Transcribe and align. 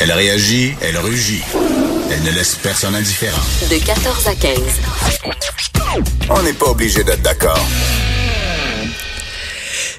Elle 0.00 0.12
réagit, 0.12 0.74
elle 0.82 0.98
rugit. 0.98 1.42
Elle 2.10 2.22
ne 2.22 2.30
laisse 2.30 2.56
personne 2.56 2.94
indifférent. 2.94 3.40
De 3.70 3.78
14 3.84 4.28
à 4.28 4.34
15. 4.34 4.58
On 6.30 6.42
n'est 6.42 6.52
pas 6.52 6.66
obligé 6.66 7.04
d'être 7.04 7.22
d'accord. 7.22 7.66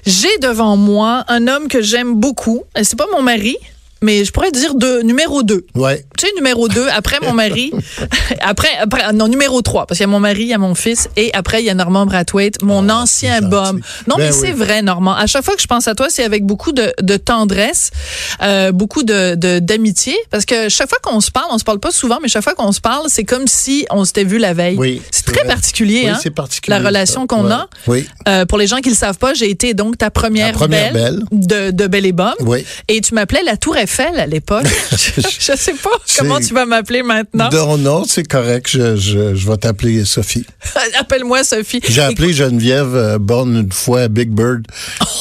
J'ai 0.06 0.38
devant 0.38 0.78
moi 0.78 1.24
un 1.28 1.48
homme 1.48 1.68
que 1.68 1.82
j'aime 1.82 2.16
beaucoup. 2.16 2.64
C'est 2.82 2.98
pas 2.98 3.08
mon 3.12 3.22
mari, 3.24 3.58
mais 4.02 4.24
je 4.24 4.32
pourrais 4.32 4.52
dire 4.52 4.76
de 4.76 5.02
numéro 5.02 5.42
2. 5.42 5.66
Ouais. 5.76 6.06
Numéro 6.36 6.68
2, 6.68 6.88
après 6.96 7.20
mon 7.22 7.34
mari, 7.34 7.72
après, 8.42 8.70
après, 8.80 9.14
non, 9.14 9.28
numéro 9.28 9.62
3, 9.62 9.86
parce 9.86 9.98
qu'il 9.98 10.04
y 10.04 10.10
a 10.10 10.12
mon 10.12 10.20
mari, 10.20 10.42
il 10.42 10.48
y 10.48 10.54
a 10.54 10.58
mon 10.58 10.76
fils, 10.76 11.10
et 11.18 11.32
après, 11.34 11.62
il 11.62 11.66
y 11.66 11.70
a 11.70 11.74
Normand 11.74 12.06
Brathwaite, 12.06 12.62
mon 12.62 12.90
ancien 12.90 13.36
c'est 13.40 13.46
bum. 13.50 13.66
gentil. 13.66 13.84
Non, 14.08 14.16
Ben 14.18 14.26
mais 14.26 14.32
c'est 14.32 14.48
oui. 14.54 14.54
vrai, 14.54 14.82
Normand. 14.82 15.16
À 15.16 15.28
chaque 15.28 15.44
fois 15.44 15.56
que 15.56 15.62
je 15.62 15.68
pense 15.68 15.88
à 15.88 15.96
toi, 15.96 16.08
c'est 16.10 16.24
avec 16.24 16.46
beaucoup 16.46 16.72
de, 16.72 16.94
de 17.02 17.18
tendresse, 17.18 17.92
euh, 18.42 18.72
beaucoup 18.72 19.04
de 19.04 19.36
de- 19.36 19.60
d'amitié, 19.60 20.16
parce 20.32 20.46
que 20.46 20.70
chaque 20.70 20.90
fois 20.90 21.00
qu'on 21.02 21.22
se 21.22 21.32
parle, 21.32 21.48
on 21.52 21.58
se 21.58 21.64
parle 21.64 21.80
pas 21.80 21.92
souvent, 21.92 22.20
mais 22.22 22.28
chaque 22.28 22.44
fois 22.44 22.54
qu'on 22.54 22.72
se 22.72 22.82
parle, 22.82 23.06
c'est 23.10 23.24
comme 23.24 23.48
si 23.48 23.86
on 23.92 24.06
s'était 24.06 24.24
vu 24.24 24.38
la 24.38 24.54
veille. 24.54 24.76
Oui, 24.78 25.02
C'est 25.12 25.26
c'est 25.26 25.32
très 25.34 25.44
vrai. 25.44 25.54
particulier, 25.54 26.02
Oui, 26.04 26.10
hein? 26.10 26.20
c'est 26.22 26.30
particulier, 26.32 26.78
La 26.78 26.86
relation 26.86 27.22
ça. 27.22 27.28
qu'on 27.28 27.46
Ouais. 27.46 27.52
a. 27.52 27.68
Oui. 27.88 28.08
Euh, 28.28 28.46
pour 28.46 28.58
les 28.58 28.68
gens 28.68 28.78
qui 28.78 28.90
le 28.90 28.96
savent 28.96 29.18
pas, 29.18 29.34
j'ai 29.34 29.50
été 29.50 29.74
donc 29.74 29.98
ta 29.98 30.10
première, 30.12 30.54
première 30.54 30.94
belle. 30.94 31.24
de, 31.32 31.72
de 31.72 31.88
Belle 31.88 32.06
et. 32.06 32.14
Oui. 32.42 32.66
Et 32.88 33.02
tu 33.02 33.14
m'appelais 33.14 33.44
la 33.44 33.58
Tour 33.58 33.78
Eiffel 33.78 34.20
à 34.20 34.26
l'époque. 34.26 34.66
je, 34.92 35.22
je 35.40 35.58
sais 35.58 35.74
pas 35.74 35.90
comment 36.18 36.40
tu 36.40 36.54
vas 36.54 36.66
m'appeler 36.66 37.04
maintenant? 37.04 37.50
Non, 37.52 37.78
non, 37.78 38.04
c'est 38.06 38.24
correct. 38.28 38.68
Je, 38.70 38.96
je, 38.96 39.36
je 39.36 39.48
vais 39.50 39.58
t'appeler 39.58 40.06
Sophie. 40.06 40.46
Appelle-moi 41.00 41.44
Sophie. 41.44 41.82
J'ai 41.88 42.02
appelé 42.02 42.34
Geneviève 42.34 42.96
euh, 42.96 43.18
Bonne 43.18 43.56
une 43.58 43.72
fois 43.72 44.02
à 44.02 44.08
Big 44.08 44.30
Bird 44.30 44.66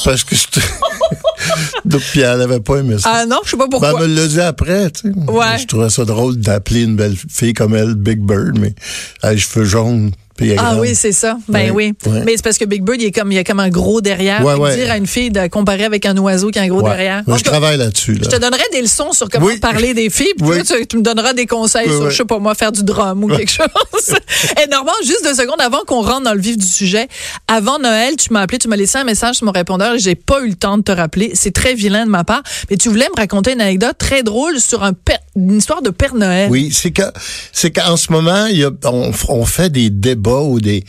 parce 0.03 0.23
que 0.23 0.35
je 0.35 0.45
Donc, 1.85 2.01
puis 2.01 2.21
elle 2.21 2.41
avait 2.41 2.59
pas 2.59 2.77
aimé 2.77 2.95
ça. 2.99 3.11
Ah 3.13 3.25
non, 3.25 3.39
je 3.45 3.51
sais 3.51 3.57
pas 3.57 3.65
Ben, 3.65 3.69
pourquoi. 3.79 4.01
elle 4.01 4.09
me 4.09 4.15
l'a 4.15 4.27
dit 4.27 4.41
après, 4.41 4.89
tu 4.91 5.01
sais. 5.11 5.31
Ouais. 5.31 5.57
Je 5.59 5.67
trouvais 5.67 5.89
ça 5.89 6.03
drôle 6.05 6.37
d'appeler 6.37 6.83
une 6.83 6.95
belle 6.95 7.15
fille 7.29 7.53
comme 7.53 7.75
elle 7.75 7.93
Big 7.95 8.19
Bird, 8.19 8.57
mais 8.59 8.73
elle 9.21 9.29
a 9.29 9.33
les 9.33 9.39
cheveux 9.39 9.65
jaunes. 9.65 10.11
Ah 10.57 10.75
oui, 10.77 10.95
c'est 10.95 11.11
ça. 11.11 11.37
Ben 11.47 11.71
oui. 11.71 11.93
Mais 12.25 12.33
c'est 12.35 12.43
parce 12.43 12.57
que 12.57 12.65
Big 12.65 12.83
Bird, 12.83 13.01
il, 13.01 13.05
est 13.05 13.11
comme, 13.11 13.31
il 13.31 13.37
a 13.37 13.43
comme 13.43 13.59
un 13.59 13.69
gros 13.69 14.01
derrière. 14.01 14.43
Ouais. 14.43 14.75
Dire 14.75 14.91
à 14.91 14.97
une 14.97 15.07
fille 15.07 15.29
de 15.31 15.47
comparer 15.47 15.85
avec 15.85 16.05
un 16.05 16.17
oiseau 16.17 16.49
qui 16.51 16.59
a 16.59 16.63
un 16.63 16.67
gros 16.67 16.81
Ouais. 16.81 16.89
derrière. 16.89 17.23
Moi, 17.25 17.37
je 17.37 17.43
cas, 17.43 17.51
travaille 17.51 17.77
là-dessus. 17.77 18.13
Là. 18.15 18.21
Je 18.25 18.29
te 18.29 18.35
donnerai 18.41 18.63
des 18.73 18.81
leçons 18.81 19.13
sur 19.13 19.29
comment 19.29 19.45
Oui. 19.45 19.59
parler 19.59 19.93
des 19.93 20.09
filles, 20.09 20.33
puis 20.37 20.45
toi, 20.65 20.77
tu, 20.79 20.87
tu 20.87 20.97
me 20.97 21.01
donneras 21.03 21.33
des 21.33 21.45
conseils 21.45 21.87
sur, 21.87 22.09
je 22.09 22.15
sais 22.17 22.25
pas 22.25 22.39
moi, 22.39 22.53
faire 22.55 22.71
du 22.71 22.83
drum 22.83 23.23
ou 23.23 23.27
quelque 23.27 23.51
chose. 23.51 24.15
Et 24.63 24.67
Normand, 24.69 24.91
juste 25.03 25.23
deux 25.23 25.35
secondes 25.35 25.61
avant 25.61 25.79
qu'on 25.87 26.01
rentre 26.01 26.23
dans 26.23 26.33
le 26.33 26.41
vif 26.41 26.57
du 26.57 26.67
sujet, 26.67 27.07
avant 27.47 27.79
Noël, 27.79 28.15
tu 28.17 28.33
m'as 28.33 28.41
appelé, 28.41 28.57
tu 28.57 28.67
m'as 28.67 28.75
laissé 28.75 28.97
un 28.97 29.03
message 29.05 29.35
sur 29.35 29.45
mon 29.45 29.51
répondeur 29.53 29.93
et 29.95 29.99
j'ai 29.99 30.15
pas 30.15 30.41
eu 30.41 30.49
le 30.49 30.55
temps 30.55 30.77
de 30.77 30.83
te 30.83 30.91
rappeler. 30.91 31.31
C'est 31.33 31.53
très 31.53 31.73
vilain 31.75 32.05
de 32.05 32.09
ma 32.11 32.23
part, 32.25 32.43
mais 32.69 32.75
tu 32.77 32.89
voulais 32.89 33.07
me 33.15 33.19
raconter 33.19 33.53
une 33.53 33.61
anecdote 33.61 33.97
très 33.97 34.21
drôle 34.23 34.59
sur 34.59 34.83
un 34.83 34.93
père- 34.93 35.19
une 35.37 35.57
histoire 35.57 35.81
de 35.81 35.89
Père 35.91 36.15
Noël. 36.15 36.49
Oui, 36.51 36.71
c'est 36.73 36.91
que 36.91 37.03
c'est 37.51 37.71
qu'en 37.71 37.95
ce 37.97 38.11
moment, 38.11 38.47
y 38.47 38.63
a, 38.63 38.71
on, 38.85 39.11
on 39.29 39.45
fait 39.45 39.69
des 39.69 39.89
débats 39.89 40.24
ou 40.31 40.59
des 40.59 40.83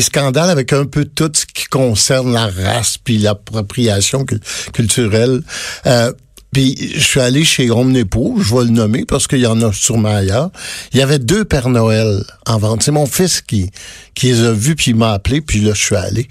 scandales 0.00 0.50
avec 0.50 0.72
un 0.72 0.84
peu 0.84 1.04
tout 1.04 1.30
ce 1.34 1.46
qui 1.46 1.66
concerne 1.66 2.32
la 2.32 2.46
race 2.46 2.96
puis 3.02 3.18
l'appropriation 3.18 4.24
cul- 4.24 4.40
culturelle. 4.72 5.42
Euh, 5.86 6.12
puis 6.52 6.92
je 6.94 7.00
suis 7.00 7.20
allé 7.20 7.44
chez 7.44 7.70
Omnipo, 7.70 8.36
je 8.38 8.54
vais 8.54 8.64
le 8.64 8.70
nommer 8.70 9.06
parce 9.06 9.26
qu'il 9.26 9.38
y 9.40 9.46
en 9.46 9.60
a 9.62 9.72
sûrement 9.72 10.14
ailleurs. 10.16 10.50
Il 10.92 10.98
y 10.98 11.02
avait 11.02 11.18
deux 11.18 11.44
Pères 11.46 11.70
Noël 11.70 12.22
en 12.46 12.58
vente. 12.58 12.82
C'est 12.82 12.90
mon 12.92 13.06
fils 13.06 13.40
qui 13.40 13.70
qui 14.14 14.26
les 14.26 14.40
a 14.42 14.52
vus 14.52 14.74
puis 14.76 14.90
il 14.90 14.96
m'a 14.96 15.12
appelé 15.12 15.40
puis 15.40 15.60
là 15.60 15.72
je 15.74 15.82
suis 15.82 15.96
allé. 15.96 16.28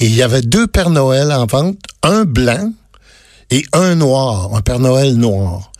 Et 0.00 0.06
il 0.06 0.14
y 0.14 0.22
avait 0.22 0.42
deux 0.42 0.66
Pères 0.66 0.90
Noël 0.90 1.32
en 1.32 1.46
vente, 1.46 1.78
un 2.02 2.24
blanc 2.24 2.72
et 3.50 3.64
un 3.72 3.94
noir, 3.94 4.54
un 4.54 4.60
Père 4.60 4.80
Noël 4.80 5.14
noir. 5.16 5.70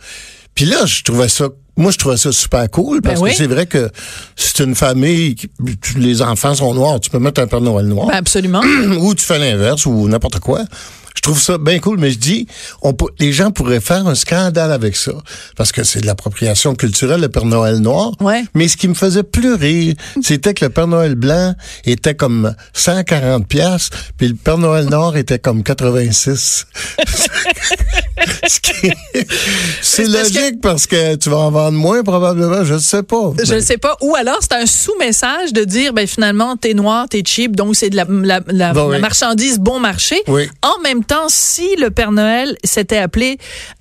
Puis 0.55 0.65
là, 0.65 0.85
je 0.85 1.01
trouvais 1.01 1.29
ça, 1.29 1.49
moi, 1.75 1.91
je 1.91 1.97
trouvais 1.97 2.17
ça 2.17 2.31
super 2.31 2.69
cool 2.69 3.01
parce 3.01 3.19
Ben 3.19 3.25
oui. 3.25 3.31
que 3.31 3.35
c'est 3.37 3.47
vrai 3.47 3.65
que 3.65 3.89
c'est 4.35 4.63
une 4.63 4.75
famille, 4.75 5.35
qui- 5.35 5.49
les 5.97 6.21
enfants 6.21 6.53
sont 6.53 6.73
noirs, 6.73 6.99
tu 6.99 7.09
peux 7.09 7.19
mettre 7.19 7.41
un 7.41 7.47
Père 7.47 7.61
Noël 7.61 7.85
noir. 7.87 8.07
Ben, 8.07 8.13
absolument. 8.15 8.61
ou 8.99 9.15
tu 9.15 9.25
fais 9.25 9.39
l'inverse 9.39 9.85
ou 9.85 10.07
n'importe 10.07 10.39
quoi. 10.39 10.61
Je 11.15 11.21
trouve 11.21 11.39
ça 11.41 11.57
bien 11.57 11.79
cool, 11.79 11.99
mais 11.99 12.11
je 12.11 12.17
dis, 12.17 12.47
on 12.81 12.93
les 13.19 13.31
gens 13.31 13.51
pourraient 13.51 13.79
faire 13.79 14.07
un 14.07 14.15
scandale 14.15 14.71
avec 14.71 14.95
ça 14.95 15.11
parce 15.55 15.71
que 15.71 15.83
c'est 15.83 16.01
de 16.01 16.05
l'appropriation 16.05 16.75
culturelle, 16.75 17.21
le 17.21 17.29
Père 17.29 17.45
Noël 17.45 17.77
noir. 17.77 18.11
Ouais. 18.19 18.43
Mais 18.55 18.67
ce 18.67 18.75
qui 18.77 18.87
me 18.87 18.93
faisait 18.93 19.23
plus 19.23 19.53
rire, 19.53 19.95
c'était 20.21 20.53
que 20.53 20.65
le 20.65 20.69
Père 20.69 20.87
Noël 20.87 21.15
blanc 21.15 21.53
était 21.85 22.15
comme 22.15 22.53
140 22.73 23.47
pièces, 23.47 23.89
puis 24.17 24.27
le 24.27 24.35
Père 24.35 24.57
Noël 24.57 24.85
noir 24.85 25.15
était 25.15 25.39
comme 25.39 25.63
86. 25.63 26.65
Ce 28.47 28.59
qui 28.59 28.87
est- 28.87 29.27
c'est 29.81 30.05
logique 30.07 30.61
parce 30.61 30.87
que 30.87 31.15
tu 31.15 31.29
vas 31.29 31.37
en 31.37 31.51
vendre 31.51 31.77
moins 31.77 32.03
probablement, 32.03 32.63
je 32.63 32.75
ne 32.75 32.79
sais 32.79 33.03
pas. 33.03 33.33
Je 33.43 33.49
Mais- 33.51 33.57
ne 33.57 33.61
sais 33.61 33.77
pas. 33.77 33.97
Ou 34.01 34.15
alors, 34.15 34.37
c'est 34.41 34.53
un 34.53 34.65
sous-message 34.65 35.53
de 35.53 35.63
dire, 35.63 35.93
ben 35.93 36.07
finalement, 36.07 36.55
t'es 36.57 36.73
noir, 36.73 37.07
t'es 37.09 37.23
cheap, 37.25 37.55
donc 37.55 37.75
c'est 37.75 37.89
de 37.89 37.95
la, 37.95 38.05
la, 38.09 38.39
la- 38.47 38.73
Bon, 38.73 38.87
la 38.89 38.95
oui. 38.97 39.01
marchandise 39.01 39.59
bon 39.59 39.79
marché. 39.79 40.21
Oui. 40.27 40.47
En 40.61 40.81
même 40.83 41.02
temps, 41.03 41.27
si 41.29 41.75
le 41.77 41.89
Père 41.91 42.11
Noël 42.11 42.55
s'était 42.63 42.97
appelé 42.97 43.37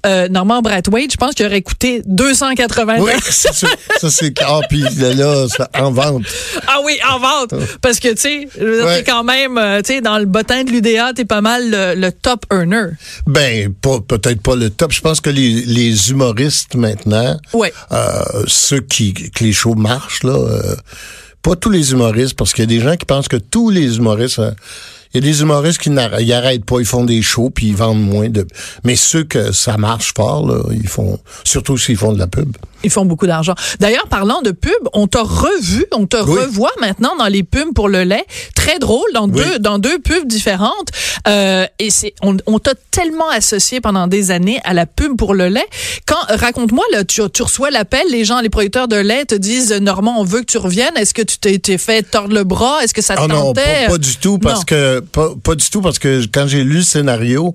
euh, 0.07 0.29
Norman 0.29 0.63
Brathwaite, 0.63 1.13
je 1.13 1.17
pense 1.17 1.35
qu'il 1.35 1.47
aurait 1.47 1.63
coûté 1.63 2.03
280 2.07 2.99
Oui, 3.01 3.13
c'est 3.29 3.53
ça. 3.53 3.67
Ça, 4.01 4.11
c'est 4.11 4.35
ah, 4.43 4.61
puis 4.69 4.83
là, 4.99 5.47
ça, 5.49 5.69
en 5.79 5.91
vente. 5.91 6.23
Ah 6.67 6.79
oui, 6.85 6.99
en 7.11 7.19
vente. 7.19 7.55
Parce 7.81 7.99
que, 8.01 8.09
tu 8.15 8.17
sais, 8.21 8.49
Ouais. 8.61 9.05
quand 9.07 9.25
même, 9.25 9.59
euh, 9.59 9.81
tu 9.83 9.95
sais, 9.95 10.01
dans 10.01 10.19
le 10.19 10.27
bottin 10.27 10.65
de 10.65 10.71
l'UDA, 10.71 11.13
t'es 11.15 11.25
pas 11.25 11.41
mal 11.41 11.71
le, 11.71 11.95
le 11.95 12.13
top 12.13 12.45
earner. 12.53 12.91
Ben, 13.27 13.73
peut-être 14.09 14.43
pas 14.43 14.57
le 14.57 14.71
top. 14.71 14.93
Je 14.93 15.01
pense 15.01 15.21
que 15.21 15.31
les, 15.31 15.63
les 15.67 16.11
humoristes 16.11 16.75
maintenant, 16.75 17.37
Ouais. 17.53 17.73
euh, 17.93 18.45
ceux 18.47 18.81
qui 18.81 19.13
que 19.15 19.45
les 19.45 19.53
shows 19.53 19.75
marchent 19.75 20.23
là, 20.25 20.33
euh, 20.37 20.75
pas 21.43 21.57
tous 21.57 21.71
les 21.71 21.93
humoristes, 21.93 22.35
parce 22.35 22.53
qu'il 22.53 22.63
y 22.63 22.67
a 22.75 22.79
des 22.79 22.81
gens 22.85 22.97
qui 22.97 23.05
pensent 23.07 23.29
que 23.29 23.37
tous 23.37 23.71
les 23.71 23.97
humoristes, 23.97 24.41
il 25.15 25.25
y 25.25 25.29
a 25.29 25.31
des 25.33 25.41
humoristes 25.43 25.79
qui 25.81 25.91
n'arrêtent 25.91 26.65
pas, 26.65 26.81
ils 26.81 26.87
font 26.87 27.05
des 27.05 27.23
shows 27.23 27.51
puis 27.51 27.69
ils 27.69 27.77
vendent 27.77 28.03
moins 28.03 28.29
de. 28.29 28.47
Mais 28.85 28.97
ceux 28.97 29.25
que 29.25 29.53
ça 29.53 29.77
marche 29.77 30.13
fort 30.17 30.47
là, 30.47 30.63
ils 30.73 30.89
font 30.89 31.19
surtout 31.45 31.77
s'ils 31.79 31.97
font 31.97 32.13
de 32.13 32.19
la 32.19 32.27
pub. 32.27 32.57
Ils 32.85 32.91
font 32.91 33.05
beaucoup 33.05 33.29
d'argent. 33.29 33.55
D'ailleurs, 33.79 34.09
parlant 34.09 34.43
de 34.43 34.51
pub, 34.51 34.73
on 34.93 35.07
t'a 35.07 35.23
revu, 35.23 35.87
on 35.93 36.07
te 36.07 36.17
Oui. 36.17 36.41
revoit 36.41 36.73
maintenant 36.81 37.15
dans 37.17 37.29
les 37.29 37.45
pubs 37.45 37.73
pour 37.75 37.89
le 37.89 38.03
lait. 38.03 38.25
Très 38.57 38.81
drôle, 38.81 39.07
dans 39.15 39.29
Oui. 39.29 39.35
deux 39.45 39.59
dans 39.61 39.79
deux 39.79 39.99
pubs 40.01 40.27
différentes. 40.27 40.89
Euh, 41.29 41.65
et 41.79 41.91
c'est 41.91 42.15
on, 42.23 42.37
on 42.47 42.59
t'a 42.59 42.73
tellement 42.91 43.29
associé 43.29 43.81
pendant 43.81 44.09
des 44.09 44.33
années 44.33 44.61
à 44.65 44.75
la 44.75 44.87
pub 44.87 45.17
pour 45.17 45.35
le 45.35 45.49
lait. 45.49 45.67
Quand 46.07 46.17
raconte-moi 46.29 46.85
là, 46.93 47.05
tu, 47.05 47.21
tu 47.33 47.43
reçois 47.43 47.71
l'appel, 47.71 48.03
les 48.11 48.25
gens, 48.25 48.41
les 48.41 48.51
producteurs 48.51 48.89
de 48.89 48.97
lait 48.97 49.25
te 49.27 49.37
disent 49.37 49.73
Normand, 49.73 50.17
on 50.19 50.25
veut 50.25 50.41
que 50.41 50.47
tu 50.47 50.59
reviennes. 50.59 50.97
Est-ce 50.97 51.15
que 51.15 51.23
tu 51.23 51.39
t'es 51.39 51.79
fait 51.79 52.03
tordre 52.03 52.35
le 52.35 52.43
bras? 52.43 52.83
Est-ce 52.83 52.95
que 52.95 53.03
ça 53.03 53.15
te 53.15 53.21
non, 53.21 53.29
tentait? 53.53 53.85
pas, 53.87 53.93
pas 53.93 53.99
du 53.99 54.17
tout 54.17 54.39
parce 54.39 54.61
Non. 54.61 54.65
que 54.67 55.02
pas, 55.13 55.31
pas 55.43 55.55
du 55.55 55.69
tout 55.69 55.81
parce 55.83 55.99
que 55.99 56.25
quand 56.33 56.47
j'ai 56.47 56.65
lu 56.65 56.77
le 56.77 56.83
scénario, 56.83 57.55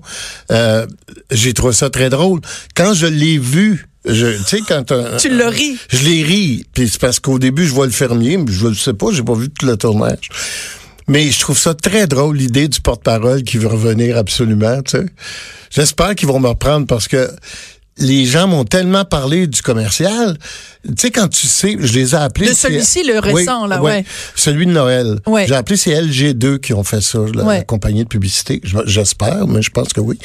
euh, 0.52 0.86
j'ai 1.30 1.52
trouvé 1.54 1.72
ça 1.72 1.90
très 1.90 2.10
drôle. 2.10 2.40
Quand 2.74 2.94
je 2.94 3.06
l'ai 3.06 3.38
vu, 3.38 3.88
je, 4.04 4.36
tu 4.38 4.44
sais 4.44 4.60
quand 4.66 4.90
un- 4.92 5.16
Tu 5.16 5.28
l'as 5.28 5.50
ri. 5.50 5.76
Je 5.90 6.04
l'ai 6.04 6.22
ri, 6.22 6.64
puis 6.72 6.88
c'est 6.88 7.00
parce 7.00 7.20
qu'au 7.20 7.38
début 7.38 7.66
je 7.66 7.72
vois 7.72 7.86
le 7.86 7.92
fermier, 7.92 8.36
mais 8.36 8.50
je 8.52 8.66
le 8.68 8.74
sais 8.74 8.94
pas, 8.94 9.06
j'ai 9.12 9.22
pas 9.22 9.34
vu 9.34 9.48
tout 9.50 9.66
le 9.66 9.76
tournage. 9.76 10.28
Mais 11.08 11.30
je 11.30 11.40
trouve 11.40 11.58
ça 11.58 11.72
très 11.74 12.06
drôle 12.06 12.36
l'idée 12.36 12.68
du 12.68 12.80
porte-parole 12.82 13.42
qui 13.42 13.56
veut 13.56 13.68
revenir 13.68 14.18
absolument. 14.18 14.82
Tu 14.82 14.98
sais, 14.98 15.06
j'espère 15.70 16.14
qu'ils 16.14 16.28
vont 16.28 16.38
me 16.38 16.48
reprendre 16.48 16.86
parce 16.86 17.08
que 17.08 17.30
les 17.98 18.24
gens 18.26 18.46
m'ont 18.46 18.64
tellement 18.64 19.04
parlé 19.04 19.46
du 19.46 19.62
commercial. 19.62 20.38
Tu 20.86 20.92
sais, 20.98 21.10
quand 21.10 21.28
tu 21.28 21.46
sais, 21.46 21.76
je 21.80 21.92
les 21.94 22.14
ai 22.14 22.18
appelés. 22.18 22.48
De 22.50 22.54
celui-ci, 22.54 23.02
le 23.04 23.18
récent, 23.18 23.66
là, 23.66 23.82
ouais. 23.82 24.04
Celui 24.34 24.66
de 24.66 24.70
Noël. 24.72 25.18
Ouais. 25.26 25.46
J'ai 25.46 25.54
appelé, 25.54 25.76
c'est 25.76 25.90
LG2 25.92 26.58
qui 26.58 26.72
ont 26.72 26.84
fait 26.84 27.00
ça, 27.00 27.18
la, 27.34 27.42
Ouais. 27.44 27.56
la 27.58 27.64
compagnie 27.64 28.04
de 28.04 28.08
publicité. 28.08 28.60
Je- 28.64 28.78
J'espère, 28.86 29.46
mais 29.46 29.60
je 29.62 29.70
pense 29.70 29.88
que 29.92 30.00
oui. 30.00 30.18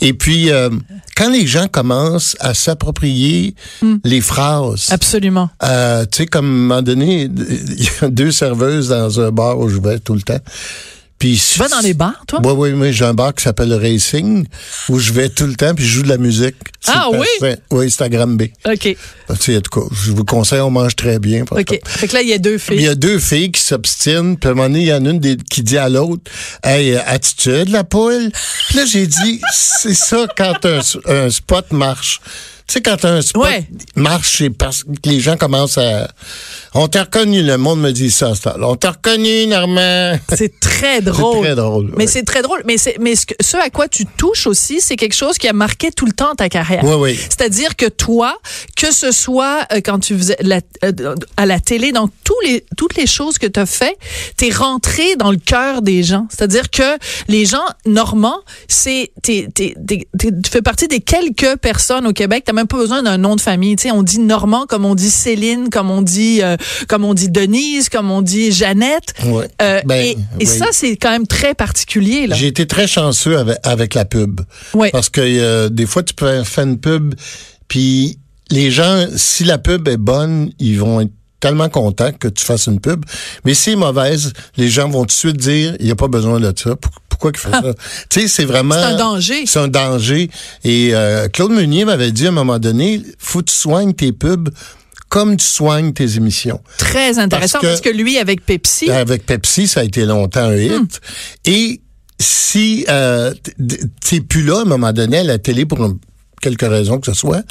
Et 0.00 0.12
puis, 0.14 0.50
euh, 0.50 0.70
quand 1.16 1.30
les 1.30 1.46
gens 1.46 1.68
commencent 1.68 2.36
à 2.40 2.54
s'approprier 2.54 3.54
Hmm. 3.82 3.96
les 4.04 4.20
phrases, 4.20 4.86
Absolument. 4.90 5.50
euh, 5.62 6.04
tu 6.10 6.18
sais, 6.18 6.26
comme 6.26 6.46
à 6.46 6.48
un 6.48 6.52
moment 6.52 6.82
donné, 6.82 7.22
il 7.78 7.84
y 7.84 7.88
a 8.04 8.08
deux 8.08 8.32
serveuses 8.32 8.88
dans 8.88 9.20
un 9.20 9.30
bar 9.30 9.58
où 9.58 9.68
je 9.68 9.78
vais 9.80 9.98
tout 9.98 10.14
le 10.14 10.22
temps. 10.22 10.40
Puis 11.18 11.42
Tu 11.52 11.58
vas 11.58 11.68
dans 11.68 11.80
les 11.80 11.94
bars, 11.94 12.22
toi? 12.28 12.40
Oui, 12.44 12.52
oui, 12.56 12.70
oui. 12.72 12.92
J'ai 12.92 13.04
un 13.04 13.14
bar 13.14 13.34
qui 13.34 13.42
s'appelle 13.42 13.68
le 13.70 13.76
Racing, 13.76 14.46
où 14.88 14.98
je 15.00 15.12
vais 15.12 15.28
tout 15.28 15.46
le 15.46 15.54
temps, 15.54 15.74
puis 15.74 15.84
je 15.84 15.90
joue 15.96 16.02
de 16.02 16.08
la 16.08 16.16
musique. 16.18 16.54
Ah 16.86 17.08
oui? 17.12 17.26
parfait. 17.40 17.58
Oui, 17.72 17.90
c'est 17.90 18.04
à 18.04 18.08
Granby. 18.08 18.52
OK. 18.64 18.78
Tu 18.80 18.96
sais, 19.40 19.56
en 19.56 19.60
tout 19.60 19.80
cas, 19.80 19.86
je 20.04 20.12
vous 20.12 20.24
conseille, 20.24 20.60
on 20.60 20.70
mange 20.70 20.94
très 20.94 21.18
bien. 21.18 21.42
OK. 21.42 21.64
contre. 21.64 21.90
Fait 21.90 22.06
que 22.06 22.14
là, 22.14 22.22
il 22.22 22.28
y 22.28 22.32
a 22.32 22.38
deux 22.38 22.54
Il 22.54 22.58
filles. 22.60 22.82
y 22.82 22.88
a 22.88 22.94
deux 22.94 23.18
filles 23.18 23.50
qui 23.50 23.60
s'obstinent, 23.62 24.36
puis 24.36 24.48
à 24.48 24.52
un 24.52 24.54
moment 24.54 24.68
donné, 24.68 24.80
il 24.82 24.86
y 24.86 24.92
en 24.94 25.04
a 25.04 25.10
une 25.10 25.18
des- 25.18 25.36
qui 25.50 25.62
dit 25.64 25.76
à 25.76 25.88
l'autre 25.88 26.22
Hey, 26.62 26.92
euh, 26.94 27.00
attitude, 27.06 27.68
la 27.70 27.82
poule. 27.82 28.30
Puis 28.68 28.76
là, 28.78 28.84
j'ai 28.86 29.06
dit 29.08 29.40
C'est 29.52 29.94
ça 29.94 30.26
quand 30.36 30.64
un, 30.66 30.80
un 31.06 31.30
spot 31.30 31.72
marche. 31.72 32.20
Tu 32.68 32.74
sais, 32.74 32.80
quand 32.82 33.02
un 33.06 33.22
spot 33.22 33.44
Ouais. 33.44 33.64
marche, 33.96 34.36
c'est 34.38 34.50
parce 34.50 34.84
que 34.84 34.90
les 35.06 35.20
gens 35.20 35.38
commencent 35.38 35.78
à. 35.78 36.06
On 36.74 36.86
t'a 36.86 37.04
reconnu, 37.04 37.42
le 37.42 37.56
monde 37.56 37.80
me 37.80 37.92
dit 37.92 38.10
ça, 38.10 38.34
ça. 38.34 38.56
On 38.60 38.76
t'a 38.76 38.90
reconnu, 38.90 39.46
Normand. 39.46 40.18
C'est 40.36 40.60
très 40.60 41.00
drôle. 41.00 41.46
très 41.46 41.54
drôle, 41.54 41.92
Mais 41.96 42.04
ouais. 42.04 42.06
c'est 42.06 42.24
très 42.24 42.42
drôle. 42.42 42.60
Mais, 42.66 42.76
mais 43.00 43.16
ce, 43.16 43.24
que- 43.24 43.34
ce 43.40 43.56
à 43.56 43.70
quoi 43.70 43.88
tu 43.88 44.04
touches 44.04 44.46
aussi, 44.46 44.82
c'est 44.82 44.96
quelque 44.96 45.14
chose 45.14 45.38
qui 45.38 45.48
a 45.48 45.54
marqué 45.54 45.90
tout 45.90 46.04
le 46.04 46.12
temps 46.12 46.34
ta 46.34 46.50
carrière. 46.50 46.84
Oui, 46.84 46.92
oui. 46.98 47.16
C'est-à-dire 47.16 47.74
que 47.74 47.86
toi, 47.86 48.38
que 48.76 48.92
ce 48.92 49.12
soit 49.12 49.66
euh, 49.72 49.80
quand 49.82 49.98
tu 50.00 50.14
faisais 50.18 50.36
la- 50.40 50.60
euh, 50.84 51.14
à 51.38 51.46
la 51.46 51.60
télé, 51.60 51.90
dans 51.92 52.08
tous 52.22 52.38
les, 52.44 52.66
toutes 52.76 52.96
les 52.98 53.06
choses 53.06 53.38
que 53.38 53.46
tu 53.46 53.58
as 53.58 53.64
fait, 53.64 53.96
t'es 54.36 54.50
rentré 54.50 55.16
dans 55.16 55.30
le 55.30 55.38
cœur 55.38 55.80
des 55.80 56.02
gens. 56.02 56.26
C'est-à-dire 56.28 56.68
que 56.70 56.98
les 57.28 57.46
gens 57.46 57.64
normands, 57.86 58.40
c'est, 58.68 59.10
tu 59.22 59.48
fais 60.50 60.62
partie 60.62 60.86
des 60.86 61.00
quelques 61.00 61.56
personnes 61.56 62.06
au 62.06 62.12
Québec. 62.12 62.44
Même 62.58 62.66
pas 62.66 62.76
besoin 62.76 63.02
d'un 63.02 63.18
nom 63.18 63.36
de 63.36 63.40
famille. 63.40 63.76
Tu 63.76 63.84
sais, 63.84 63.90
on 63.90 64.02
dit 64.02 64.18
Normand 64.18 64.66
comme 64.66 64.84
on 64.84 64.94
dit 64.94 65.10
Céline, 65.10 65.70
comme 65.70 65.90
on 65.90 66.02
dit, 66.02 66.42
euh, 66.42 66.56
comme 66.88 67.04
on 67.04 67.14
dit 67.14 67.28
Denise, 67.28 67.88
comme 67.88 68.10
on 68.10 68.22
dit 68.22 68.52
Jeannette. 68.52 69.14
Euh, 69.62 69.80
Ben, 69.84 69.94
et 69.96 70.10
et 70.10 70.16
oui. 70.40 70.46
ça, 70.46 70.66
c'est 70.72 70.96
quand 70.96 71.10
même 71.10 71.26
très 71.26 71.54
particulier. 71.54 72.26
Là. 72.26 72.36
J'ai 72.36 72.46
été 72.48 72.66
très 72.66 72.86
chanceux 72.86 73.38
avec, 73.38 73.58
avec 73.62 73.94
la 73.94 74.04
pub. 74.04 74.40
Oui. 74.74 74.88
Parce 74.92 75.08
que 75.08 75.20
euh, 75.22 75.68
des 75.68 75.86
fois, 75.86 76.02
tu 76.02 76.14
peux 76.14 76.42
faire 76.44 76.64
une 76.64 76.78
pub, 76.78 77.14
puis 77.68 78.18
les 78.50 78.70
gens, 78.70 79.06
si 79.16 79.44
la 79.44 79.58
pub 79.58 79.88
est 79.88 79.96
bonne, 79.96 80.50
ils 80.58 80.78
vont 80.78 81.00
être 81.00 81.10
tellement 81.40 81.68
contents 81.68 82.10
que 82.12 82.26
tu 82.28 82.44
fasses 82.44 82.66
une 82.66 82.80
pub. 82.80 83.04
Mais 83.44 83.54
si 83.54 83.70
elle 83.70 83.74
est 83.74 83.78
mauvaise, 83.78 84.32
les 84.56 84.68
gens 84.68 84.88
vont 84.88 85.02
tout 85.02 85.06
de 85.06 85.12
suite 85.12 85.36
dire, 85.36 85.76
il 85.78 85.86
n'y 85.86 85.92
a 85.92 85.96
pas 85.96 86.08
besoin 86.08 86.40
de 86.40 86.52
ça. 86.56 86.74
Pour- 86.76 86.90
Pourquoi 87.18 87.32
qu'il 87.32 87.40
fait 87.40 87.50
ça? 87.50 87.74
Tu 88.08 88.20
sais, 88.20 88.28
c'est 88.28 88.44
vraiment... 88.44 88.76
Ah. 88.78 88.80
C'est 88.80 88.94
un 88.94 88.96
danger. 88.96 89.46
C'est 89.46 89.58
un 89.58 89.68
danger. 89.68 90.30
Et 90.64 90.90
euh, 90.94 91.28
Claude 91.28 91.50
Meunier 91.50 91.84
m'avait 91.84 92.12
dit 92.12 92.26
à 92.26 92.28
un 92.28 92.32
moment 92.32 92.58
donné, 92.58 93.02
faut 93.18 93.40
que 93.40 93.46
tu 93.46 93.54
soignes 93.54 93.92
tes 93.92 94.12
pubs 94.12 94.50
comme 95.08 95.36
tu 95.36 95.46
soignes 95.46 95.92
tes 95.92 96.16
émissions. 96.16 96.60
Très 96.76 97.18
intéressant 97.18 97.60
parce 97.60 97.72
Parce 97.72 97.80
que, 97.80 97.88
lui, 97.88 98.18
avec 98.18 98.44
Pepsi, 98.44 98.90
Avec 98.90 99.24
Pepsi, 99.26 99.66
ça 99.66 99.80
a 99.80 99.84
été 99.84 100.04
longtemps 100.04 100.44
un 100.44 100.56
hit. 100.56 100.72
Hmm. 100.72 100.86
Et 101.46 101.80
si 102.20 102.84
euh, 102.88 103.32
t'es 104.06 104.20
plus 104.20 104.42
là 104.44 104.58
à 104.58 104.62
un 104.62 104.64
moment 104.64 104.92
donné 104.92 105.18
à 105.18 105.24
la 105.24 105.38
télé 105.38 105.64
pour 105.64 105.82
une- 105.84 105.98
quelque 106.40 106.66
raison 106.66 106.98
que 106.98 107.06
ce 107.06 107.14
soit, 107.18 107.42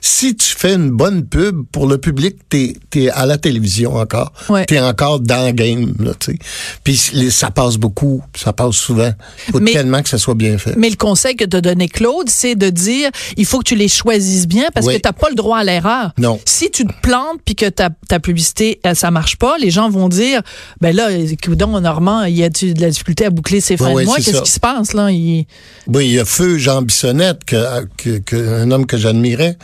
si 0.00 0.36
tu 0.36 0.54
fais 0.56 0.74
une 0.74 0.90
bonne 0.90 1.24
pub 1.26 1.62
pour 1.72 1.86
le 1.86 1.98
public, 1.98 2.36
t'es 2.48 2.74
es 2.94 3.10
à 3.10 3.26
la 3.26 3.36
télévision 3.38 3.94
encore. 3.96 4.32
Ouais. 4.48 4.64
T'es 4.64 4.80
encore 4.80 5.20
dans 5.20 5.44
le 5.46 5.52
game, 5.52 5.94
là, 5.98 6.12
tu. 6.18 6.38
Puis 6.84 7.10
les- 7.12 7.30
ça 7.30 7.50
passe 7.50 7.76
beaucoup, 7.76 8.22
ça 8.36 8.52
passe 8.52 8.74
souvent. 8.76 9.12
Faut 9.52 9.60
Mais- 9.60 9.72
tellement 9.72 10.02
que 10.02 10.08
ça 10.08 10.18
soit 10.18 10.34
bien 10.34 10.56
fait. 10.58 10.74
mais 10.76 10.88
le 10.90 10.96
conseil 10.96 11.36
que 11.36 11.44
t'a 11.44 11.60
donné 11.60 11.88
Claude, 11.88 12.28
c'est 12.28 12.54
de 12.54 12.70
dire 12.70 13.10
il 13.36 13.44
faut 13.46 13.58
que 13.58 13.64
tu 13.68 13.76
les 13.76 13.88
choisisses 13.88 14.46
bien 14.48 14.66
parce 14.74 14.86
Oui. 14.86 14.94
que 14.96 15.00
t'as 15.00 15.12
pas 15.12 15.28
le 15.28 15.34
droit 15.34 15.58
à 15.58 15.64
l'erreur. 15.64 16.12
Non. 16.18 16.38
Si 16.44 16.70
tu 16.70 16.84
te 16.86 16.92
plantes 17.02 17.40
puis 17.44 17.54
que 17.54 17.68
ta, 17.68 17.90
ta 18.08 18.18
publicité 18.20 18.80
euh, 18.86 18.94
ça 18.94 19.10
marche 19.10 19.36
pas, 19.36 19.56
les 19.58 19.70
gens 19.70 19.90
vont 19.90 20.08
dire 20.08 20.40
ben 20.80 20.94
là, 20.94 21.08
donc 21.46 21.82
Normand, 21.82 22.24
il 22.24 22.36
y 22.36 22.44
a 22.44 22.48
de 22.48 22.80
la 22.80 22.90
difficulté 22.90 23.26
à 23.26 23.30
boucler 23.30 23.60
ses 23.60 23.76
fins 23.76 23.94
de 23.94 24.04
mois, 24.04 24.16
qu'est-ce 24.16 24.42
qui 24.42 24.50
se 24.50 24.60
passe 24.60 24.92
là? 24.94 25.10
Il- 25.10 25.46
Oui, 25.86 26.06
il 26.06 26.12
y 26.12 26.18
a 26.18 26.24
Feu 26.24 26.58
Jean 26.58 26.82
Bissonnette, 26.82 27.44
que, 27.44 27.84
que, 27.96 28.18
que- 28.18 28.35
un 28.36 28.70
homme 28.70 28.86
que 28.86 28.96
j'admirais. 28.96 29.56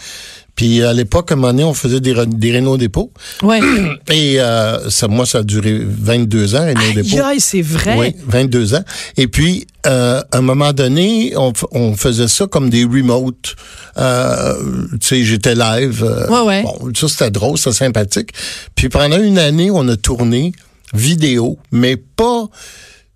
Puis 0.55 0.83
à 0.83 0.93
l'époque, 0.93 1.31
à 1.31 1.35
un 1.35 1.37
moment 1.37 1.53
donné, 1.53 1.65
on 1.65 1.73
faisait 1.73 2.01
des, 2.01 2.15
des 2.27 2.57
Renault 2.57 2.77
dépôt. 2.77 3.11
Ouais. 3.43 3.61
Et 4.11 4.39
euh, 4.39 4.91
ça, 4.91 5.09
moi, 5.09 5.25
ça 5.25 5.39
a 5.39 5.43
duré 5.43 5.81
22 5.83 6.55
ans, 6.55 6.67
Renault 6.67 6.93
dépôt. 6.95 7.25
Aïe, 7.25 7.41
c'est 7.41 7.63
vrai. 7.63 7.97
Oui, 7.99 8.15
22 8.27 8.75
ans. 8.75 8.85
Et 9.17 9.29
puis, 9.29 9.67
euh, 9.87 10.21
à 10.31 10.39
un 10.39 10.43
moment 10.43 10.73
donné, 10.73 11.33
on, 11.37 11.53
on 11.73 11.97
faisait 11.97 12.29
ça 12.29 12.47
comme 12.47 12.69
des 12.69 12.85
remotes. 12.85 13.57
Euh, 13.97 14.55
tu 15.01 15.07
sais, 15.07 15.25
j'étais 15.25 15.55
live. 15.55 16.05
Ouais, 16.29 16.41
ouais. 16.43 16.63
Bon, 16.63 16.93
ça, 16.95 17.09
c'était 17.09 17.31
drôle, 17.31 17.57
c'était 17.57 17.73
sympathique. 17.73 18.33
Puis 18.75 18.91
pendant 18.91 19.21
une 19.23 19.39
année, 19.39 19.71
on 19.71 19.89
a 19.89 19.97
tourné 19.97 20.53
vidéo, 20.93 21.59
mais 21.71 21.97
pas 21.97 22.49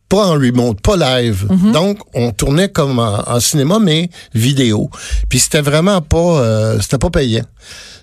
pas 0.09 0.27
en 0.27 0.33
remote, 0.35 0.81
pas 0.81 0.97
live. 0.97 1.47
Mm-hmm. 1.49 1.73
Donc, 1.73 1.99
on 2.15 2.31
tournait 2.31 2.69
comme 2.69 2.99
en, 2.99 3.29
en 3.29 3.41
cinéma, 3.41 3.79
mais 3.79 4.11
vidéo. 4.35 4.91
Puis 5.29 5.41
c'était 5.41 5.61
vraiment 5.61 6.01
pas, 6.01 6.19
euh, 6.19 6.81
c'était 6.81 6.99
pas 6.99 7.11
payant. 7.11 7.45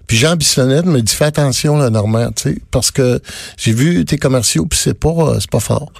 Puis 0.07 0.17
Jean 0.17 0.35
Bissonnette 0.35 0.85
me 0.85 1.01
dit, 1.01 1.13
fais 1.13 1.25
attention, 1.25 1.77
là, 1.77 1.89
Normand, 1.89 2.29
tu 2.35 2.43
sais, 2.43 2.57
parce 2.71 2.91
que 2.91 3.21
j'ai 3.57 3.71
vu 3.71 4.03
tes 4.05 4.17
commerciaux, 4.17 4.65
puis 4.65 4.79
c'est 4.81 4.99
pas, 4.99 5.09
euh, 5.09 5.37
c'est 5.39 5.49
pas 5.49 5.61
fort. 5.61 5.91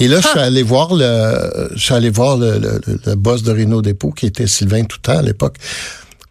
Et 0.00 0.08
là, 0.08 0.20
je 0.20 0.26
suis 0.26 0.38
allé 0.38 0.62
voir 0.62 0.94
le, 0.94 1.70
je 1.74 1.82
suis 1.82 1.94
allé 1.94 2.10
voir 2.10 2.36
le, 2.36 2.58
le, 2.58 2.80
le- 3.06 3.14
boss 3.14 3.42
de 3.42 3.52
Renault 3.52 3.82
Dépôt, 3.82 4.10
qui 4.10 4.26
était 4.26 4.46
Sylvain 4.46 4.84
Toutant 4.84 5.18
à 5.18 5.22
l'époque. 5.22 5.56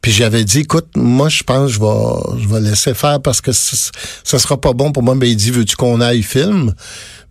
Puis 0.01 0.11
j'avais 0.11 0.43
dit, 0.43 0.59
écoute, 0.59 0.87
moi, 0.97 1.29
je 1.29 1.43
pense 1.43 1.67
que 1.67 1.73
je 1.75 1.79
vais, 1.79 2.41
je 2.41 2.47
vais 2.49 2.59
laisser 2.59 2.93
faire 2.93 3.21
parce 3.21 3.39
que 3.39 3.53
ça, 3.53 4.37
sera 4.37 4.59
pas 4.59 4.73
bon 4.73 4.91
pour 4.91 5.01
moi. 5.01 5.15
Ben, 5.15 5.27
il 5.27 5.37
dit, 5.37 5.49
veux-tu 5.49 5.77
qu'on 5.77 6.01
aille 6.01 6.23
film? 6.23 6.73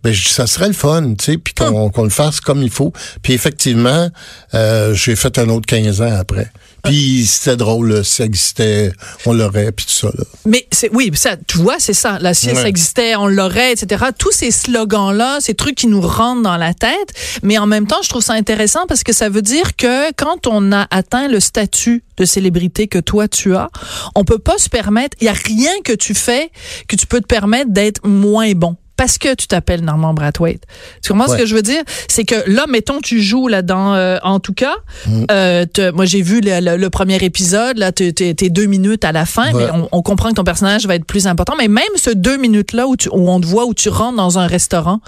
Ben, 0.03 0.13
je 0.13 0.23
dis, 0.23 0.33
ça 0.33 0.47
serait 0.47 0.67
le 0.67 0.73
fun, 0.73 1.13
tu 1.17 1.25
sais, 1.25 1.37
puis 1.37 1.53
qu'on 1.53 1.89
qu'on 1.89 2.03
le 2.03 2.09
fasse 2.09 2.41
comme 2.41 2.61
il 2.61 2.69
faut. 2.69 2.91
Puis 3.21 3.33
effectivement, 3.33 4.09
euh, 4.53 4.93
j'ai 4.93 5.15
fait 5.15 5.37
un 5.37 5.49
autre 5.49 5.65
15 5.65 6.01
ans 6.01 6.15
après. 6.19 6.51
Puis 6.83 7.25
c'était 7.25 7.55
drôle, 7.55 7.93
là, 7.93 8.03
si 8.03 8.15
ça 8.15 8.25
existait, 8.25 8.91
on 9.25 9.31
l'aurait, 9.31 9.71
puis 9.71 9.85
tout 9.85 9.93
ça, 9.93 10.07
là. 10.07 10.25
Mais 10.45 10.67
c'est 10.69 10.93
oui, 10.93 11.09
ça, 11.13 11.37
tu 11.47 11.57
vois, 11.59 11.77
c'est 11.79 11.93
ça. 11.93 12.17
La 12.19 12.33
si 12.33 12.53
ça 12.53 12.67
existait, 12.67 13.15
on 13.15 13.27
l'aurait, 13.27 13.71
etc. 13.71 14.05
Tous 14.17 14.33
ces 14.33 14.51
slogans-là, 14.51 15.37
ces 15.39 15.53
trucs 15.53 15.75
qui 15.75 15.87
nous 15.87 16.01
rentrent 16.01 16.41
dans 16.41 16.57
la 16.57 16.73
tête. 16.73 17.13
Mais 17.41 17.57
en 17.57 17.67
même 17.67 17.87
temps, 17.87 18.01
je 18.03 18.09
trouve 18.09 18.21
ça 18.21 18.33
intéressant 18.33 18.85
parce 18.87 19.03
que 19.03 19.13
ça 19.13 19.29
veut 19.29 19.41
dire 19.41 19.77
que 19.77 20.11
quand 20.17 20.45
on 20.47 20.73
a 20.73 20.85
atteint 20.91 21.29
le 21.29 21.39
statut 21.39 22.03
de 22.17 22.25
célébrité 22.25 22.87
que 22.87 22.99
toi 22.99 23.29
tu 23.29 23.55
as, 23.55 23.69
on 24.15 24.25
peut 24.25 24.39
pas 24.39 24.57
se 24.57 24.67
permettre. 24.67 25.15
Il 25.21 25.25
y 25.25 25.29
a 25.29 25.33
rien 25.33 25.71
que 25.85 25.93
tu 25.93 26.13
fais 26.13 26.51
que 26.89 26.97
tu 26.97 27.07
peux 27.07 27.21
te 27.21 27.27
permettre 27.27 27.71
d'être 27.71 28.05
moins 28.05 28.51
bon. 28.51 28.75
Parce 29.03 29.17
que 29.17 29.35
tu 29.35 29.47
t'appelles 29.47 29.81
Normand 29.83 30.13
Brathwaite. 30.13 30.63
Tu 31.01 31.11
comprends 31.11 31.27
ce 31.27 31.35
que 31.35 31.45
je 31.45 31.53
veux 31.53 31.61
dire? 31.61 31.83
C'est 32.07 32.23
que 32.23 32.35
là, 32.49 32.67
mettons, 32.69 33.01
tu 33.01 33.21
joues 33.21 33.49
là 33.49 33.61
dans 33.61 33.95
euh, 33.95 34.17
En 34.23 34.39
tout 34.39 34.53
cas. 34.53 34.75
Mm. 35.07 35.25
Euh, 35.29 35.65
moi, 35.93 36.05
j'ai 36.05 36.21
vu 36.21 36.39
le, 36.39 36.61
le- 36.61 36.77
le 36.77 36.89
premier 36.89 37.17
épisode. 37.21 37.77
Là, 37.77 37.91
t'es 37.91 38.13
deux 38.49 38.65
minutes 38.65 39.03
à 39.03 39.11
la 39.11 39.25
fin, 39.25 39.51
Ouais. 39.51 39.65
mais 39.65 39.71
on, 39.73 39.89
on 39.91 40.01
comprend 40.01 40.29
que 40.29 40.35
ton 40.35 40.45
personnage 40.45 40.85
va 40.87 40.95
être 40.95 41.03
plus 41.03 41.27
important. 41.27 41.55
Mais 41.57 41.67
même 41.67 41.83
ce 41.97 42.11
deux 42.11 42.37
minutes-là 42.37 42.87
où, 42.87 42.95
tu- 42.95 43.09
où 43.09 43.29
on 43.29 43.41
te 43.41 43.45
voit, 43.45 43.65
où 43.65 43.73
tu 43.73 43.89
rentres 43.89 44.15
dans 44.15 44.39
un 44.39 44.47
restaurant, 44.47 45.01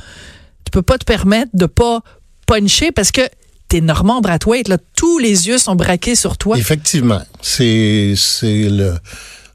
tu 0.65 0.72
peux 0.72 0.81
pas 0.81 0.98
te 0.98 1.05
permettre 1.05 1.51
de 1.53 1.65
pas 1.67 2.01
puncher 2.48 2.91
parce 2.91 3.12
que 3.12 3.22
t'es 3.70 3.79
Normand 3.79 4.20
Brathwaite. 4.20 4.67
Là, 4.67 4.77
tous 4.98 5.20
les 5.20 5.48
yeux 5.48 5.58
sont 5.58 5.75
braqués 5.75 6.15
sur 6.15 6.38
toi. 6.38 6.58
Effectivement, 6.58 7.22
c'est 7.41 8.13
c'est 8.17 8.67
le 8.67 8.96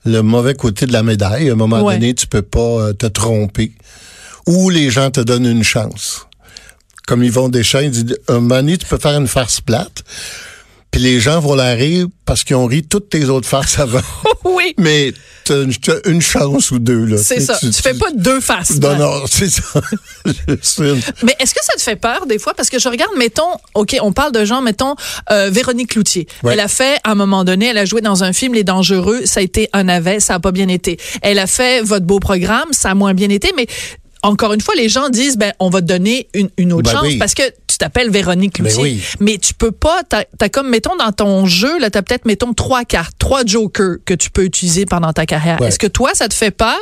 le 0.06 0.22
mauvais 0.22 0.54
côté 0.54 0.86
de 0.86 0.94
la 0.94 1.02
médaille. 1.02 1.50
À 1.50 1.52
un 1.52 1.56
moment 1.56 1.82
Ouais. 1.82 1.96
donné, 1.96 2.14
tu 2.14 2.26
peux 2.26 2.40
pas 2.40 2.58
euh, 2.60 2.92
te 2.94 3.04
tromper. 3.04 3.72
Ou 4.46 4.70
les 4.70 4.90
gens 4.90 5.10
te 5.10 5.20
donnent 5.20 5.46
une 5.46 5.64
chance. 5.64 6.26
Comme 7.06 7.24
Yvon 7.24 7.48
Deschamps, 7.48 7.80
il 7.80 7.90
dit, 7.90 8.14
un 8.28 8.34
moment 8.34 8.56
donné, 8.56 8.78
tu 8.78 8.86
peux 8.86 8.98
faire 8.98 9.18
une 9.18 9.28
farce 9.28 9.60
plate, 9.60 10.04
puis 10.90 11.00
les 11.00 11.20
gens 11.20 11.40
vont 11.40 11.54
la 11.54 11.74
rire 11.74 12.06
parce 12.24 12.44
qu'ils 12.44 12.56
ont 12.56 12.66
ri 12.66 12.82
toutes 12.82 13.10
tes 13.10 13.24
autres 13.26 13.48
farces 13.48 13.78
avant. 13.78 14.00
oui, 14.44 14.74
Mais 14.78 15.12
une, 15.50 15.74
t'as 15.74 15.96
une 16.06 16.20
chance 16.20 16.70
ou 16.70 16.78
deux, 16.78 17.04
là. 17.04 17.16
c'est 17.18 17.36
Tu 17.36 17.42
ça. 17.42 17.58
Tu, 17.58 17.72
fais 17.72 17.94
pas 17.94 18.10
deux 18.14 18.40
faces. 18.40 18.78
Non, 18.80 18.96
non, 18.96 19.22
c'est 19.26 19.48
ça. 19.50 19.80
Mais 21.22 21.34
est-ce 21.40 21.54
que 21.54 21.64
ça 21.64 21.74
te 21.76 21.82
fait 21.82 21.96
peur 21.96 22.26
des 22.26 22.38
fois? 22.38 22.54
Parce 22.54 22.70
que 22.70 22.78
je 22.78 22.88
regarde, 22.88 23.12
mettons, 23.16 23.50
OK, 23.74 23.96
on 24.00 24.12
parle 24.12 24.32
de 24.32 24.44
gens, 24.44 24.62
mettons, 24.62 24.94
euh, 25.30 25.50
Véronique 25.50 25.90
Cloutier. 25.90 26.26
Ouais. 26.42 26.52
Elle 26.52 26.60
a 26.60 26.68
fait, 26.68 26.98
à 27.04 27.12
un 27.12 27.14
moment 27.14 27.44
donné, 27.44 27.66
elle 27.66 27.78
a 27.78 27.84
joué 27.84 28.00
dans 28.00 28.22
un 28.24 28.32
film 28.32 28.54
Les 28.54 28.64
Dangereux, 28.64 29.22
ça 29.24 29.40
a 29.40 29.42
été 29.42 29.68
un 29.72 29.84
navet, 29.84 30.20
ça 30.20 30.34
a 30.34 30.40
pas 30.40 30.52
bien 30.52 30.68
été. 30.68 30.98
Elle 31.22 31.38
a 31.38 31.46
fait 31.46 31.82
Votre 31.82 32.06
beau 32.06 32.20
programme, 32.20 32.68
ça 32.72 32.90
a 32.90 32.94
moins 32.94 33.14
bien 33.14 33.30
été, 33.30 33.52
mais 33.56 33.66
encore 34.22 34.52
une 34.52 34.60
fois, 34.60 34.74
les 34.74 34.88
gens 34.88 35.08
disent, 35.08 35.36
ben, 35.38 35.52
on 35.60 35.70
va 35.70 35.80
te 35.80 35.86
donner 35.86 36.28
une, 36.34 36.50
une 36.58 36.72
autre 36.72 36.90
Ben 36.90 36.98
chance 36.98 37.06
oui. 37.06 37.18
parce 37.18 37.34
que 37.34 37.42
tu 37.66 37.78
t'appelles 37.78 38.10
Véronique 38.10 38.60
Ben 38.60 38.64
Cloutier. 38.72 38.82
oui. 38.82 39.02
Mais 39.20 39.38
tu 39.38 39.54
peux 39.54 39.70
pas, 39.72 40.02
t'as 40.08 40.24
as 40.40 40.48
comme, 40.50 40.68
mettons, 40.68 40.96
dans 40.96 41.12
ton 41.12 41.46
jeu, 41.46 41.78
là, 41.78 41.88
t'as 41.90 42.02
peut-être, 42.02 42.26
mettons, 42.26 42.52
trois 42.52 42.84
cartes, 42.84 43.14
trois 43.18 43.44
jokers 43.46 43.96
que 44.04 44.12
tu 44.14 44.30
peux 44.30 44.44
utiliser 44.44 44.84
pendant 44.86 45.12
ta 45.12 45.24
carrière. 45.24 45.60
Ouais. 45.60 45.68
Est-ce 45.68 45.78
que 45.78 45.86
toi, 45.86 46.10
ça 46.14 46.28
te 46.28 46.34
fait 46.34 46.50
peur 46.50 46.76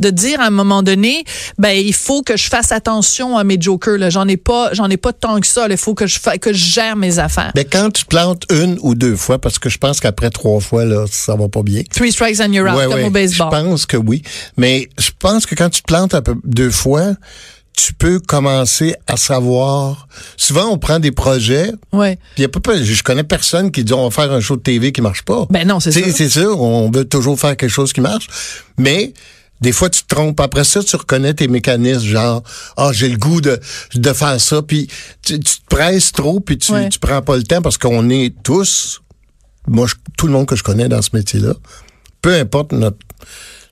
de 0.00 0.10
dire 0.10 0.40
à 0.40 0.46
un 0.46 0.50
moment 0.50 0.82
donné, 0.82 1.24
ben, 1.58 1.70
il 1.70 1.94
faut 1.94 2.22
que 2.22 2.36
je 2.36 2.48
fasse 2.48 2.72
attention 2.72 3.36
à 3.38 3.44
mes 3.44 3.60
jokers, 3.60 3.98
là? 3.98 4.10
J'en 4.10 4.26
ai 4.26 4.36
pas, 4.36 4.70
j'en 4.72 4.90
ai 4.90 4.96
pas 4.96 5.12
tant 5.12 5.38
que 5.38 5.46
ça, 5.46 5.68
là. 5.68 5.74
Il 5.74 5.78
faut 5.78 5.94
que 5.94 6.06
je 6.06 6.18
fa- 6.18 6.38
que 6.38 6.52
je 6.52 6.64
gère 6.64 6.96
mes 6.96 7.18
affaires. 7.20 7.52
Mais 7.54 7.64
quand 7.64 7.90
tu 7.92 8.02
te 8.02 8.08
plantes 8.08 8.44
une 8.50 8.78
ou 8.80 8.94
deux 8.96 9.14
fois, 9.16 9.38
parce 9.38 9.58
que 9.60 9.68
je 9.68 9.78
pense 9.78 10.00
qu'après 10.00 10.30
trois 10.30 10.58
fois, 10.60 10.84
là, 10.84 11.04
ça 11.10 11.36
va 11.36 11.48
pas 11.48 11.62
bien. 11.62 11.82
Three 11.94 12.10
strikes 12.12 12.40
and 12.40 12.52
you're 12.52 12.68
out, 12.68 12.76
Ouais, 12.76 12.84
comme 12.86 12.94
ouais, 12.94 13.04
au 13.04 13.10
baseball. 13.10 13.48
Je 13.52 13.62
pense 13.62 13.86
que 13.86 13.96
oui. 13.96 14.22
Mais 14.56 14.88
je 14.98 15.10
pense 15.18 15.46
que 15.46 15.54
quand 15.54 15.70
tu 15.70 15.82
te 15.82 15.86
plantes 15.86 16.14
un 16.14 16.22
peu 16.22 16.34
deux 16.44 16.70
fois, 16.72 17.14
tu 17.76 17.94
peux 17.94 18.18
commencer 18.20 18.94
à 19.06 19.16
savoir. 19.16 20.06
Souvent, 20.36 20.66
on 20.66 20.78
prend 20.78 20.98
des 20.98 21.10
projets. 21.12 21.72
Ouais. 21.92 22.18
Puis 22.34 22.42
y 22.42 22.44
a 22.44 22.48
pas, 22.48 22.60
pas- 22.60 22.82
je 22.82 23.02
connais 23.02 23.24
personne 23.24 23.70
qui 23.70 23.82
dit 23.84 23.92
on 23.94 24.04
va 24.08 24.10
faire 24.10 24.30
un 24.32 24.40
show 24.40 24.56
de 24.56 24.62
TV 24.62 24.92
qui 24.92 25.00
marche 25.00 25.22
pas. 25.22 25.46
Ben 25.50 25.66
non, 25.66 25.80
c'est 25.80 25.90
ça. 25.92 26.00
C'est 26.14 26.28
sûr, 26.28 26.60
on 26.60 26.90
veut 26.90 27.04
toujours 27.06 27.38
faire 27.38 27.56
quelque 27.56 27.70
chose 27.70 27.92
qui 27.94 28.00
marche. 28.02 28.26
Mais 28.78 29.14
des 29.62 29.72
fois, 29.72 29.88
tu 29.88 30.02
te 30.02 30.14
trompes. 30.14 30.38
Après 30.40 30.64
ça, 30.64 30.82
tu 30.82 30.96
reconnais 30.96 31.32
tes 31.34 31.48
mécanismes, 31.48 32.04
genre, 32.04 32.42
ah, 32.76 32.90
j'ai 32.92 33.08
le 33.08 33.16
goût 33.16 33.40
de, 33.40 33.58
de 33.94 34.12
faire 34.12 34.38
ça. 34.40 34.60
Puis 34.60 34.88
tu, 35.24 35.40
tu 35.40 35.58
te 35.60 35.66
presses 35.74 36.12
trop, 36.12 36.40
puis 36.40 36.58
tu, 36.58 36.72
Ouais. 36.72 36.88
tu 36.90 36.98
prends 36.98 37.22
pas 37.22 37.36
le 37.36 37.42
temps 37.44 37.62
parce 37.62 37.78
qu'on 37.78 38.10
est 38.10 38.34
tous, 38.42 39.00
moi, 39.66 39.86
je- 39.86 39.94
tout 40.18 40.26
le 40.26 40.32
monde 40.34 40.46
que 40.46 40.56
je 40.56 40.62
connais 40.64 40.88
dans 40.88 41.00
ce 41.00 41.10
métier-là, 41.14 41.54
peu 42.20 42.34
importe 42.34 42.72
notre 42.72 42.98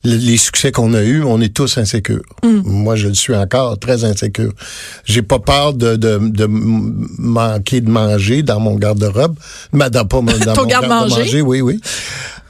les 0.02 0.36
succès 0.38 0.72
qu'on 0.72 0.94
a 0.94 1.02
eus, 1.02 1.22
on 1.22 1.40
est 1.42 1.52
tous 1.54 1.76
insécures. 1.76 2.22
Mm. 2.42 2.60
Moi, 2.64 2.96
je 2.96 3.08
le 3.08 3.14
suis 3.14 3.34
encore 3.34 3.78
très 3.78 4.04
insécure. 4.04 4.52
J'ai 5.04 5.22
pas 5.22 5.38
peur 5.38 5.74
de, 5.74 5.96
de, 5.96 6.18
de 6.22 6.46
manquer 6.48 7.80
de 7.80 7.90
manger 7.90 8.42
dans 8.42 8.60
mon 8.60 8.76
garde-robe. 8.76 9.36
Mais 9.72 9.90
dans, 9.90 10.06
pas 10.06 10.20
mon- 10.22 10.32
dans 10.38 10.54
Ton 10.54 10.62
mon 10.62 10.68
garde-manger? 10.68 11.42
oui, 11.42 11.60
oui. 11.60 11.80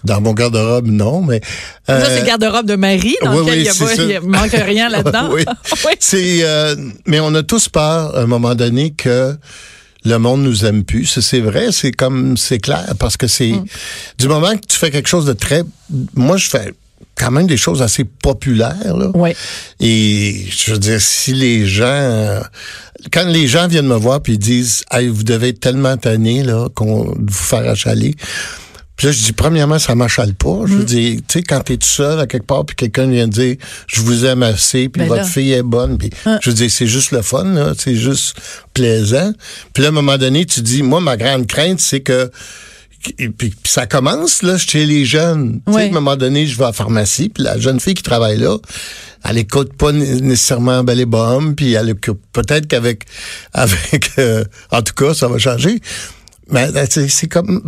Dans 0.04 0.20
mon 0.22 0.32
garde-robe, 0.32 0.86
non, 0.86 1.20
mais... 1.22 1.42
Ça, 1.86 1.92
euh, 1.96 2.04
c'est 2.06 2.20
le 2.20 2.26
garde-robe 2.26 2.64
de 2.66 2.76
Marie, 2.76 3.16
dans 3.22 3.32
oui, 3.34 3.40
lequel 3.40 3.52
oui, 3.54 3.58
il 3.60 3.64
y 3.64 3.68
a 4.14 4.20
pas- 4.20 4.24
il 4.24 4.30
manque 4.30 4.52
rien 4.52 4.88
là-dedans. 4.96 5.28
oui. 5.32 5.44
Oui. 5.84 5.92
C'est, 5.98 6.38
euh, 6.42 6.74
mais 7.06 7.20
on 7.20 7.34
a 7.34 7.42
tous 7.42 7.68
peur, 7.68 8.16
à 8.16 8.20
un 8.22 8.26
moment 8.26 8.54
donné, 8.54 8.92
que 8.92 9.34
le 10.06 10.16
monde 10.18 10.42
nous 10.42 10.64
aime 10.64 10.84
plus. 10.84 11.20
C'est 11.20 11.40
vrai, 11.40 11.66
c'est 11.72 11.92
comme, 11.92 12.38
c'est 12.38 12.60
clair, 12.60 12.94
parce 12.98 13.18
que 13.18 13.26
c'est, 13.26 13.50
Mm. 13.52 13.64
du 14.18 14.28
moment 14.28 14.52
que 14.56 14.64
tu 14.66 14.78
fais 14.78 14.90
quelque 14.90 15.08
chose 15.08 15.26
de 15.26 15.34
très, 15.34 15.64
moi, 16.14 16.38
je 16.38 16.48
fais 16.48 16.72
quand 17.16 17.30
même 17.30 17.46
des 17.46 17.56
choses 17.56 17.82
assez 17.82 18.04
populaires, 18.04 18.96
là. 18.96 19.10
Oui. 19.14 19.30
Et 19.80 20.46
je 20.50 20.72
veux 20.72 20.78
dire, 20.78 21.00
si 21.00 21.34
les 21.34 21.66
gens, 21.66 21.84
euh, 21.84 22.40
quand 23.12 23.24
les 23.26 23.46
gens 23.46 23.68
viennent 23.68 23.86
me 23.86 23.96
voir 23.96 24.22
puis 24.22 24.34
ils 24.34 24.38
disent, 24.38 24.84
hey, 24.90 25.08
vous 25.08 25.22
devez 25.22 25.48
être 25.48 25.60
tellement 25.60 25.96
tanné 25.96 26.42
là 26.42 26.68
qu'on 26.74 27.04
de 27.04 27.30
vous 27.30 27.44
faire 27.44 27.68
achaler. 27.68 28.14
Puis 28.96 29.06
là, 29.06 29.12
je 29.14 29.18
dis, 29.22 29.32
premièrement, 29.32 29.78
ça 29.78 29.94
m'achale 29.94 30.34
pas. 30.34 30.50
Mm. 30.62 30.66
Je 30.66 30.74
veux 30.74 30.84
dire, 30.84 31.16
tu 31.26 31.38
sais, 31.38 31.42
quand 31.42 31.60
t'es 31.60 31.78
tout 31.78 31.88
seul 31.88 32.20
à 32.20 32.26
quelque 32.26 32.44
part, 32.46 32.66
puis 32.66 32.76
quelqu'un 32.76 33.06
vient 33.06 33.28
dire, 33.28 33.56
je 33.86 34.02
vous 34.02 34.26
aime 34.26 34.42
assez, 34.42 34.90
puis 34.90 35.00
Ben 35.00 35.08
votre 35.08 35.22
là. 35.22 35.26
fille 35.26 35.52
est 35.52 35.62
bonne, 35.62 35.96
puis 35.96 36.10
Hein. 36.26 36.38
je 36.42 36.50
veux 36.50 36.56
dire, 36.56 36.70
c'est 36.70 36.86
juste 36.86 37.12
le 37.12 37.22
fun, 37.22 37.44
là, 37.44 37.72
c'est 37.78 37.96
juste 37.96 38.36
plaisant. 38.74 39.32
Puis 39.72 39.82
là, 39.82 39.88
à 39.88 39.90
un 39.90 39.94
moment 39.94 40.18
donné, 40.18 40.44
tu 40.44 40.60
dis, 40.60 40.82
moi, 40.82 41.00
ma 41.00 41.16
grande 41.16 41.46
crainte, 41.46 41.80
c'est 41.80 42.00
que 42.00 42.30
et 43.18 43.28
puis, 43.30 43.50
puis 43.50 43.72
ça 43.72 43.86
commence 43.86 44.42
là 44.42 44.58
chez 44.58 44.84
les 44.86 45.04
jeunes. 45.04 45.60
Tu 45.66 45.72
sais, 45.72 45.78
à 45.78 45.82
un 45.88 45.90
moment 45.90 46.16
donné, 46.16 46.46
je 46.46 46.56
vais 46.58 46.64
à 46.64 46.68
la 46.68 46.72
pharmacie, 46.72 47.28
puis 47.30 47.42
la 47.42 47.58
jeune 47.58 47.80
fille 47.80 47.94
qui 47.94 48.02
travaille 48.02 48.36
là, 48.38 48.56
elle 49.28 49.38
écoute 49.38 49.72
pas 49.74 49.92
né- 49.92 50.20
nécessairement 50.20 50.84
Belle 50.84 51.00
et 51.00 51.06
Bomme, 51.06 51.54
puis 51.54 51.72
elle 51.72 51.88
écoute- 51.90 52.20
peut-être 52.32 52.66
qu'avec 52.66 53.04
avec 53.54 54.10
euh, 54.18 54.44
en 54.70 54.82
tout 54.82 54.94
cas, 54.94 55.14
ça 55.14 55.28
va 55.28 55.38
changer. 55.38 55.80
Mais 56.52 56.68
euh, 56.74 56.86
c'est 56.88 57.08
c'est 57.08 57.26
comme 57.28 57.60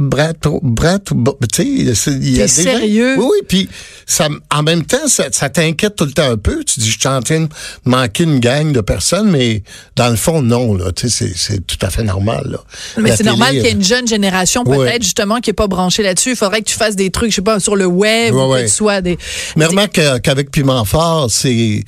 ou 1.10 1.14
bo- 1.14 1.38
tu 1.52 1.62
sais, 1.62 1.64
il 1.64 2.36
y 2.36 2.42
a 2.42 2.46
des 2.46 2.48
gens- 2.48 2.62
sérieux? 2.62 3.16
Oui, 3.18 3.24
oui, 3.30 3.38
puis 3.48 3.68
ça 4.06 4.28
en 4.50 4.62
même 4.62 4.84
temps 4.84 5.06
ça, 5.08 5.24
ça 5.30 5.48
t'inquiète 5.48 5.96
tout 5.96 6.04
le 6.04 6.12
temps 6.12 6.30
un 6.30 6.36
peu, 6.36 6.64
tu 6.64 6.80
dis 6.80 6.90
je 6.90 6.98
suis 6.98 7.08
en 7.08 7.20
train 7.20 7.40
de 7.42 7.48
manquer 7.84 8.24
une 8.24 8.40
gang 8.40 8.72
de 8.72 8.80
personnes 8.80 9.30
mais 9.30 9.62
dans 9.96 10.08
le 10.10 10.16
fond 10.16 10.42
non 10.42 10.74
là, 10.74 10.92
tu 10.92 11.08
sais 11.08 11.28
c'est 11.28 11.36
c'est 11.36 11.66
tout 11.66 11.78
à 11.84 11.90
fait 11.90 12.02
normal 12.04 12.48
là. 12.50 12.58
Mais 12.98 13.16
c'est 13.16 13.24
normal 13.24 13.50
qu'il 13.50 13.62
y 13.62 13.66
ait 13.66 13.70
euh, 13.70 13.72
une 13.76 13.84
jeune 13.84 14.06
génération, 14.08 14.64
peut-être, 14.64 14.78
Ouais. 14.78 14.98
justement, 15.00 15.40
qui 15.40 15.50
n'est 15.50 15.54
pas 15.54 15.66
branchée 15.66 16.02
là-dessus. 16.02 16.30
Il 16.30 16.36
faudrait 16.36 16.60
que 16.62 16.68
tu 16.68 16.76
fasses 16.76 16.96
des 16.96 17.10
trucs, 17.10 17.30
je 17.30 17.36
sais 17.36 17.42
pas, 17.42 17.60
sur 17.60 17.76
le 17.76 17.86
web, 17.86 18.34
Ouais, 18.34 18.40
ou 18.42 18.46
que 18.46 18.52
ouais. 18.52 18.64
tu 18.64 18.70
sois 18.70 19.00
des. 19.00 19.16
Mais 19.56 19.64
des- 19.64 19.70
remarque 19.70 19.92
que- 19.94 20.18
qu'avec 20.18 20.50
Piment 20.50 20.84
Fort, 20.84 21.30
c'est 21.30 21.84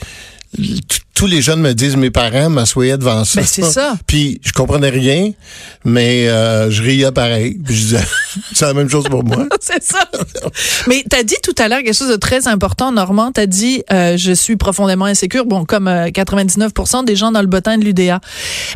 tous 1.15 1.27
les 1.27 1.41
jeunes 1.41 1.61
me 1.61 1.73
disent 1.75 1.97
mes 1.97 2.11
parents 2.11 2.51
m'assoyaient 2.51 2.99
devant 2.99 3.25
ça. 3.25 3.41
Ben, 3.41 3.47
c'est 3.47 3.63
ça. 3.63 3.97
Puis 4.07 4.41
je 4.45 4.53
comprenais 4.53 4.91
rien, 4.91 5.31
mais 5.85 6.29
euh, 6.29 6.71
je 6.71 6.83
riais 6.83 7.13
pareil. 7.13 7.57
Puis 7.65 7.75
je 7.75 7.81
disais 7.81 8.05
c'est 8.53 8.67
la 8.67 8.75
même 8.75 8.91
chose 8.91 9.05
pour 9.05 9.23
moi. 9.23 9.47
c'est 9.61 9.83
ça. 9.83 10.11
Mais 10.89 11.05
tu 11.09 11.17
as 11.17 11.23
dit 11.23 11.37
tout 11.43 11.55
à 11.59 11.69
l'heure 11.69 11.79
quelque 11.79 11.97
chose 11.97 12.11
de 12.11 12.17
très 12.17 12.49
important, 12.49 12.91
Normand. 12.91 13.31
Tu 13.31 13.41
as 13.41 13.47
dit 13.47 13.85
euh, 13.93 14.17
je 14.17 14.33
suis 14.33 14.57
profondément 14.57 15.05
insécure, 15.05 15.47
bon, 15.47 15.65
comme 15.65 15.87
euh, 15.87 16.09
99% 16.09 17.05
des 17.05 17.15
gens 17.15 17.31
dans 17.31 17.43
le 17.43 17.47
bottin 17.47 17.79
de 17.79 17.85
l'UDA. 17.85 18.21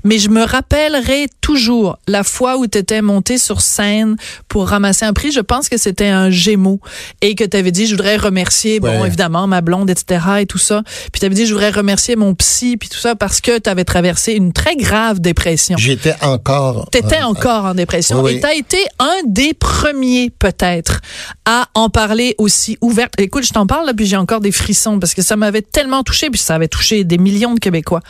Mais 0.05 0.19
je 0.19 0.29
me 0.29 0.45
rappellerai 0.45 1.27
toujours 1.41 1.99
la 2.07 2.23
fois 2.23 2.57
où 2.57 2.69
tu 2.69 2.79
étais 2.79 3.03
monté 3.03 3.39
sur 3.39 3.61
scène 3.61 4.17
pour 4.47 4.69
ramasser 4.69 5.05
un 5.05 5.13
prix. 5.13 5.33
Je 5.33 5.41
pense 5.41 5.69
que 5.69 5.77
c'était 5.77 6.07
un 6.07 6.31
Gémeaux 6.31 6.81
et 7.21 7.35
que 7.35 7.43
tu 7.43 7.57
avais 7.57 7.73
dit 7.73 7.87
je 7.87 7.97
voudrais 7.97 8.17
remercier, 8.17 8.79
bon, 8.79 9.05
évidemment, 9.05 9.49
ma 9.49 9.61
blonde, 9.61 9.91
etc. 9.91 10.21
et 10.41 10.47
tout 10.47 10.59
ça. 10.59 10.83
Puis 11.11 11.19
tu 11.19 11.27
avais 11.27 11.35
dit 11.35 11.45
je 11.45 11.53
voudrais 11.53 11.71
remercier 11.71 12.15
mon 12.15 12.28
psy, 12.35 12.77
puis 12.77 12.89
tout 12.89 12.99
ça, 12.99 13.15
parce 13.15 13.41
que 13.41 13.59
tu 13.59 13.69
avais 13.69 13.85
traversé 13.85 14.33
une 14.33 14.53
très 14.53 14.77
grave 14.77 15.21
dépression. 15.21 15.77
J'étais 15.77 16.15
encore. 16.23 16.89
T'étais 16.91 17.21
euh, 17.21 17.27
encore 17.27 17.65
en 17.65 17.75
dépression 17.75 18.23
oui. 18.23 18.37
et 18.37 18.41
t'as 18.41 18.55
été 18.55 18.79
un 18.99 19.23
des 19.27 19.55
premiers 19.55 20.31
peut-être 20.31 21.01
à 21.45 21.69
en 21.75 21.91
parler 21.91 22.35
aussi 22.39 22.79
ouverte. 22.81 23.15
Écoute, 23.19 23.45
je 23.45 23.53
t'en 23.53 23.67
parle 23.67 23.87
là, 23.87 23.95
puis 23.95 24.07
j'ai 24.07 24.17
encore 24.17 24.41
des 24.41 24.53
frissons 24.53 24.99
parce 24.99 25.15
que 25.15 25.23
ça 25.23 25.37
m'avait 25.37 25.63
tellement 25.63 26.03
touché, 26.03 26.31
puis 26.31 26.41
ça 26.41 26.55
avait 26.55 26.69
touché 26.69 27.05
des 27.05 27.19
millions 27.19 27.55
de 27.55 27.61
Québécois. 27.61 28.01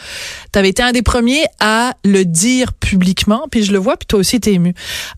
T'avais 0.53 0.71
été 0.71 0.83
un 0.83 0.93
des 0.93 1.03
premiers 1.03 1.45
à 1.61 1.95
le 2.05 2.25
dire 2.25 2.73
publiquement, 2.73 3.47
puis 3.51 3.65
je 3.65 3.73
le 3.73 3.79
vois, 3.79 3.97
puis 3.97 4.07
toi 4.07 4.21
aussi 4.21 4.41
t'es 4.41 4.55
ému. 4.55 4.75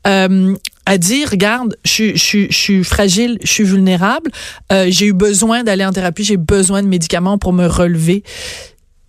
Euh, 0.06 0.54
à 0.86 0.98
dire, 0.98 1.30
regarde, 1.30 1.76
je 1.84 2.16
suis 2.16 2.84
fragile, 2.84 3.38
je 3.44 3.50
suis 3.50 3.64
vulnérable, 3.64 4.30
euh, 4.72 4.86
j'ai 4.88 5.06
eu 5.06 5.12
besoin 5.12 5.62
d'aller 5.62 5.84
en 5.84 5.92
thérapie, 5.92 6.24
j'ai 6.24 6.36
besoin 6.36 6.82
de 6.82 6.88
médicaments 6.88 7.38
pour 7.38 7.52
me 7.52 7.66
relever. 7.66 8.24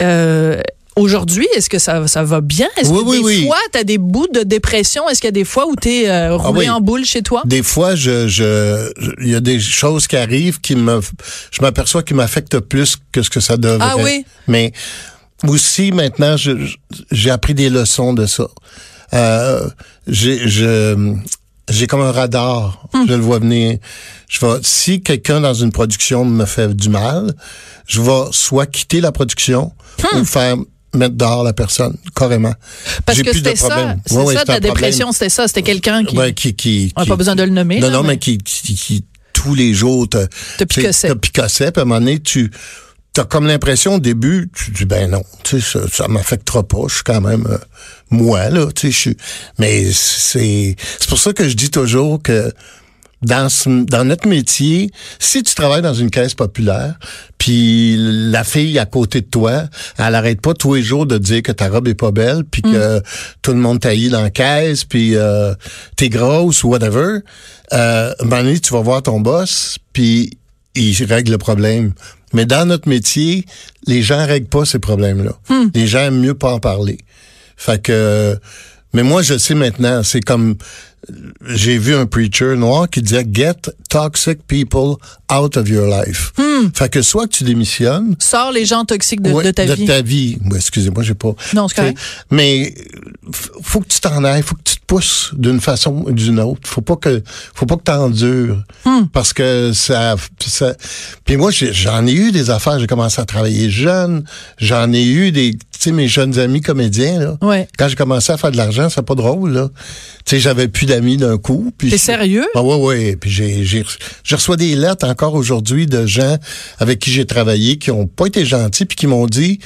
Euh, 0.02 0.62
Aujourd'hui, 0.98 1.48
est-ce 1.56 1.70
que 1.70 1.80
ça, 1.80 2.06
ça 2.10 2.22
va 2.24 2.42
bien? 2.42 2.68
Est-ce 2.76 2.90
Oui, 2.90 3.00
que 3.00 3.06
oui, 3.10 3.18
des 3.20 3.24
oui. 3.24 3.46
fois, 3.48 3.58
tu 3.72 3.80
as 3.80 3.86
des 3.86 3.98
bouts 3.98 4.28
de 4.28 4.42
dépression? 4.44 5.08
Est-ce 5.08 5.22
qu'il 5.22 5.30
y 5.30 5.30
a 5.30 5.32
des 5.32 5.46
fois 5.46 5.66
où 5.66 5.76
tu 5.82 5.88
es 5.90 6.30
roulé 6.30 6.60
oui. 6.60 6.70
en 6.70 6.82
boule 6.82 7.06
chez 7.06 7.22
toi? 7.22 7.44
Des 7.46 7.64
fois, 7.64 7.96
je, 7.96 8.28
je, 8.28 8.92
il 9.22 9.30
y 9.30 9.36
a 9.36 9.40
des 9.40 9.58
choses 9.58 10.06
qui 10.06 10.18
arrivent 10.18 10.60
qui 10.60 10.76
me, 10.76 11.00
je 11.52 11.62
m'aperçois 11.62 12.04
qui 12.04 12.14
m'affectent 12.14 12.60
plus 12.60 12.98
que 13.14 13.24
ce 13.24 13.30
que 13.30 13.40
ça 13.40 13.56
devrait. 13.56 13.88
Ah 13.90 13.96
oui? 14.04 14.26
Mais 14.50 14.74
aussi 15.48 15.94
maintenant, 15.94 16.36
j'ai 16.38 17.30
appris 17.32 17.54
des 17.54 17.70
leçons 17.70 18.14
de 18.14 18.26
ça. 18.26 18.48
Euh, 19.14 19.70
j'ai, 20.08 20.46
je, 20.50 21.16
j'ai 21.70 21.88
comme 21.88 22.02
un 22.02 22.12
radar. 22.12 22.86
Hmm. 22.94 23.06
Je 23.08 23.14
le 23.14 23.20
vois 23.22 23.40
venir. 23.40 23.78
Je 24.30 24.40
vais, 24.46 24.60
si 24.64 25.02
quelqu'un 25.02 25.42
dans 25.42 25.54
une 25.54 25.72
production 25.72 26.26
me 26.26 26.46
fait 26.46 26.76
du 26.76 26.90
mal, 26.90 27.34
je 27.88 28.02
vais 28.02 28.26
soit 28.32 28.66
quitter 28.66 29.02
la 29.02 29.12
production 29.12 29.72
ou 30.20 30.26
faire 30.26 30.58
mettre 30.94 31.16
dehors 31.16 31.44
la 31.44 31.54
personne, 31.54 31.96
carrément. 32.16 32.50
Hmm. 32.50 33.02
Parce 33.06 33.22
que 33.22 33.30
de 33.30 33.34
c'était 33.34 33.56
ça. 33.56 33.96
C'est 34.06 34.16
Ouais, 34.18 34.24
ouais, 34.24 34.34
ça, 34.36 34.42
un 34.42 34.44
problème. 34.46 34.62
dépression, 34.74 35.12
c'était 35.12 35.30
ça. 35.30 35.48
C'était 35.48 35.62
quelqu'un 35.64 36.04
qui. 36.04 36.18
Ouais, 36.18 36.34
qui, 36.34 36.54
qui, 36.54 36.92
On 36.96 37.02
n'a 37.02 37.06
qui- 37.06 37.10
pas 37.10 37.16
besoin 37.16 37.36
de 37.36 37.44
le 37.44 37.50
nommer. 37.52 37.80
non, 37.80 37.88
là, 37.88 37.94
non, 37.94 38.02
mais, 38.04 38.10
mais- 38.10 38.18
qui, 38.20 38.38
qui, 38.40 38.76
qui, 38.76 39.06
tous 39.34 39.56
les 39.56 39.74
jours 39.74 40.08
te, 40.10 40.28
Te 40.58 40.66
picossait. 40.66 41.08
te 41.10 41.14
picossait, 41.14 41.72
puis 41.72 41.80
à 41.80 41.84
un 41.84 41.86
moment 41.86 42.00
donné, 42.00 42.20
tu 42.20 42.52
as 43.20 43.26
comme 43.26 43.46
l'impression 43.48 43.96
au 43.96 44.00
début, 44.00 44.50
tu 44.54 44.72
dis 44.72 44.86
ben 44.86 45.10
non, 45.12 45.24
tu 45.44 45.60
sais, 45.60 45.80
ça, 45.80 45.88
ça 45.92 46.08
m'affectera 46.08 46.64
pas, 46.64 46.84
je 46.88 46.96
suis 46.96 47.04
quand 47.04 47.22
même 47.22 47.46
euh, 47.50 47.58
moi, 48.10 48.50
là, 48.50 48.68
tu 48.74 48.88
sais, 48.88 48.92
je 48.92 48.98
suis. 48.98 49.18
Mais 49.60 49.92
c'est 49.92 50.76
c'est 51.00 51.10
pour 51.10 51.20
ça 51.20 51.34
que 51.34 51.48
je 51.50 51.56
dis 51.56 51.70
toujours 51.70 52.22
que 52.22 52.52
dans, 53.22 53.50
ce- 53.50 53.84
dans 53.86 54.04
notre 54.04 54.28
métier, 54.28 54.90
si 55.20 55.44
tu 55.44 55.54
travailles 55.54 55.84
dans 55.84 55.94
une 55.94 56.10
caisse 56.10 56.34
populaire, 56.34 56.96
puis 57.38 57.96
la 58.00 58.44
fille 58.44 58.80
à 58.80 58.86
côté 58.86 59.22
de 59.22 59.28
toi, 59.28 59.66
elle 60.00 60.16
arrête 60.16 60.42
pas 60.42 60.54
tous 60.56 60.74
les 60.76 60.82
jours 60.82 61.06
de 61.06 61.18
dire 61.20 61.44
que 61.44 61.52
ta 61.52 61.68
robe 61.70 61.88
est 61.88 61.94
pas 61.94 62.12
belle, 62.12 62.44
puis 62.50 62.62
que 62.64 63.02
tout 63.44 63.52
le 63.52 63.60
monde 63.60 63.80
taillit 63.80 64.10
dans 64.10 64.22
la 64.22 64.32
caisse, 64.32 64.86
puis 64.86 65.16
euh, 65.16 65.54
t'es 65.98 66.10
grosse 66.10 66.64
ou 66.64 66.70
whatever, 66.70 67.20
euh, 67.74 68.14
donné, 68.24 68.60
tu 68.60 68.74
vas 68.74 68.82
voir 68.82 69.04
ton 69.04 69.20
boss, 69.20 69.78
puis 69.94 70.38
il 70.76 71.04
règle 71.04 71.32
le 71.32 71.38
problème. 71.38 71.94
Mais 72.34 72.46
dans 72.46 72.66
notre 72.68 72.88
métier, 72.88 73.46
les 73.88 74.02
gens 74.02 74.26
règlent 74.26 74.48
pas 74.48 74.66
ces 74.66 74.80
problèmes-là. 74.80 75.34
Les 75.74 75.88
gens 75.88 76.00
aiment 76.00 76.22
mieux 76.22 76.34
pas 76.34 76.54
en 76.54 76.60
parler. 76.60 76.98
Fait 77.58 77.82
que, 77.82 78.38
mais 78.94 79.04
moi, 79.04 79.22
je 79.22 79.38
sais 79.38 79.56
maintenant, 79.56 80.04
c'est 80.04 80.22
comme, 80.22 80.56
j'ai 81.46 81.78
vu 81.78 81.96
un 81.96 82.06
preacher 82.06 82.56
noir 82.56 82.90
qui 82.90 83.02
disait 83.02 83.26
get 83.32 83.72
toxic 83.90 84.46
people 84.48 84.96
out 85.34 85.58
of 85.58 85.68
your 85.70 85.88
life. 85.88 86.32
Fait 86.76 86.90
que 86.90 87.02
soit 87.02 87.28
que 87.28 87.34
tu 87.34 87.44
démissionnes, 87.44 88.16
Sors 88.20 88.52
les 88.52 88.66
gens 88.66 88.86
toxiques 88.86 89.22
de, 89.22 89.32
ouais, 89.32 89.44
de 89.44 89.52
ta 89.52 89.66
vie. 89.66 89.86
vie. 90.04 90.38
Ouais, 90.50 90.58
excusez-moi, 90.58 91.04
j'ai 91.04 91.14
pas. 91.16 91.34
Non, 91.54 91.68
c'est 91.68 91.76
correct. 91.76 91.98
Mais 92.30 92.74
faut 93.62 93.80
que 93.80 93.88
tu 93.88 94.00
t'en 94.00 94.24
ailles, 94.24 94.44
faut 94.44 94.56
que 94.56 94.62
tu 94.64 94.76
te 94.76 94.86
pousses 94.86 95.32
d'une 95.34 95.60
façon 95.62 96.04
ou 96.06 96.12
d'une 96.12 96.40
autre. 96.40 96.62
Faut 96.68 96.82
pas 96.82 96.96
que, 96.98 97.24
faut 97.54 97.66
pas 97.66 97.78
que 97.78 97.84
t'endures 97.84 98.64
Hmm. 98.86 99.06
parce 99.14 99.32
que 99.34 99.72
ça, 99.74 100.16
ça. 100.40 100.74
Puis 101.26 101.38
moi, 101.38 101.52
j'en 101.52 102.06
ai 102.08 102.14
eu 102.14 102.32
des 102.32 102.50
affaires. 102.50 102.80
J'ai 102.80 102.88
commencé 102.88 103.22
à 103.22 103.26
travailler 103.26 103.70
jeune. 103.70 104.24
J'en 104.58 104.92
ai 104.92 105.04
eu 105.06 105.32
des, 105.32 105.52
tu 105.54 105.60
sais, 105.80 105.92
mes 105.92 106.08
jeunes 106.08 106.38
amis 106.40 106.62
comédiens 106.62 107.20
là. 107.20 107.38
Ouais. 107.42 107.68
Quand 107.78 107.88
j'ai 107.88 107.96
commencé 107.96 108.32
à 108.32 108.38
faire 108.38 108.52
de 108.52 108.58
l'argent, 108.58 108.90
c'est 108.90 109.02
pas 109.06 109.16
drôle 109.16 109.52
là. 109.54 109.70
Tu 110.26 110.36
sais, 110.36 110.40
j'avais 110.40 110.68
plus 110.68 110.86
d'amis 110.88 111.18
d'un 111.18 111.38
coup. 111.38 111.72
T'es 111.78 111.98
sérieux? 111.98 112.46
ah 112.56 112.62
ouais, 112.64 112.76
ouais. 112.76 113.16
Puis 113.16 113.30
j'ai, 113.30 113.64
j'ai 113.66 113.72
j'ai, 113.82 113.86
je 114.24 114.36
reçois 114.36 114.58
des 114.58 114.76
lettres 114.76 115.08
encore 115.08 115.21
aujourd'hui 115.30 115.86
de 115.86 116.06
gens 116.06 116.38
avec 116.80 117.00
qui 117.00 117.12
j'ai 117.12 117.26
travaillé 117.26 117.78
qui 117.78 117.92
ont 117.92 118.08
pas 118.08 118.26
été 118.28 118.46
gentils 118.46 118.86
puis 118.86 118.96
qui 118.96 119.08
m'ont 119.08 119.28
dit, 119.28 119.60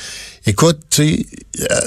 écoute, 0.45 0.79
tu 0.89 0.95
sais, 1.17 1.25
euh, 1.71 1.79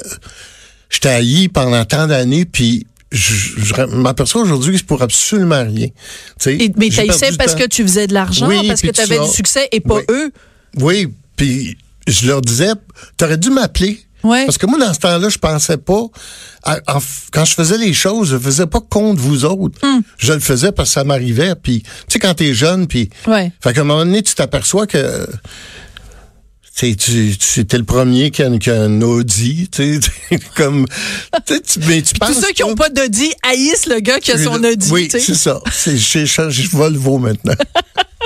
je 0.89 0.99
t'ai 1.01 1.09
haï 1.11 1.49
pendant 1.49 1.85
tant 1.85 2.07
d'années 2.07 2.45
puis 2.45 2.87
je, 3.13 3.35
je 3.59 3.75
m'aperçois 3.97 4.43
aujourd'hui 4.43 4.73
que 4.73 4.79
c'est 4.79 4.87
pour 4.87 5.03
absolument 5.03 5.65
rien. 5.65 5.87
Tu 5.89 5.95
sais, 6.39 6.55
Et- 6.57 6.73
mais 6.77 6.91
t'haïssais 6.91 7.37
parce 7.39 7.53
temps. 7.53 7.59
que 7.61 7.67
tu 7.69 7.83
faisais 7.83 8.07
de 8.07 8.15
l'argent, 8.15 8.49
Oui, 8.49 8.67
parce 8.69 8.83
que 8.83 8.89
tu 8.91 9.01
avais 9.01 9.19
du 9.21 9.31
succès 9.31 9.69
et 9.73 9.81
pas 9.81 9.97
Oui. 9.97 10.03
eux? 10.11 10.31
Oui, 10.77 11.09
puis 11.37 11.77
je 12.07 12.27
leur 12.27 12.43
disais, 12.43 12.71
t'aurais 13.17 13.39
dû 13.39 13.49
m'appeler. 13.51 14.01
Ouais. 14.25 14.45
Parce 14.47 14.59
que 14.59 14.67
moi, 14.67 14.79
dans 14.79 14.93
ce 14.93 14.99
temps-là, 14.99 15.29
je 15.29 15.39
pensais 15.39 15.77
pas. 15.77 16.03
à- 16.65 16.81
en 16.89 16.99
f- 16.99 17.29
quand 17.33 17.45
je 17.45 17.55
faisais 17.55 17.79
les 17.79 17.95
choses, 17.95 18.31
je 18.31 18.39
faisais 18.39 18.67
pas 18.67 18.81
contre 18.81 19.21
vous 19.23 19.45
autres. 19.45 19.79
Hmm. 19.87 20.01
Je 20.19 20.33
le 20.33 20.41
faisais 20.41 20.73
parce 20.73 20.89
que 20.91 20.95
ça 20.95 21.05
m'arrivait. 21.05 21.55
Puis, 21.55 21.83
tu 21.83 21.89
sais, 22.09 22.19
quand 22.19 22.35
t'es 22.35 22.53
jeune, 22.53 22.87
puis. 22.89 23.09
Ouais. 23.27 23.53
Fait 23.63 23.73
qu'à 23.73 23.83
un 23.83 23.85
moment 23.85 24.05
donné, 24.05 24.23
tu 24.23 24.35
t'aperçois 24.35 24.87
que. 24.87 25.27
Tu 26.77 26.95
sais, 26.99 27.65
tu 27.65 27.77
le 27.77 27.85
premier 27.85 28.31
qui 28.31 28.43
a, 28.43 28.57
qui 28.59 28.71
a 28.71 28.83
un 28.83 29.03
Audi, 29.03 29.69
tu 29.71 30.01
sais, 30.01 30.39
comme, 30.55 30.87
tu 31.47 31.55
mais 31.89 32.03
tu 32.03 32.13
Tous 32.15 32.19
penses 32.21 32.41
ceux 32.41 32.53
qui 32.53 32.63
n'ont 32.63 32.77
pas 32.77 32.89
d'Audi 32.89 33.33
haïssent 33.43 33.87
le 33.87 33.99
gars 33.99 34.21
qui 34.21 34.31
a 34.31 34.39
son 34.39 34.63
Audi. 34.63 34.89
Oui, 34.93 35.09
c'est 35.11 35.35
ça. 35.35 35.61
Je 35.67 36.69
Volvo 36.71 37.19
maintenant. 37.19 37.55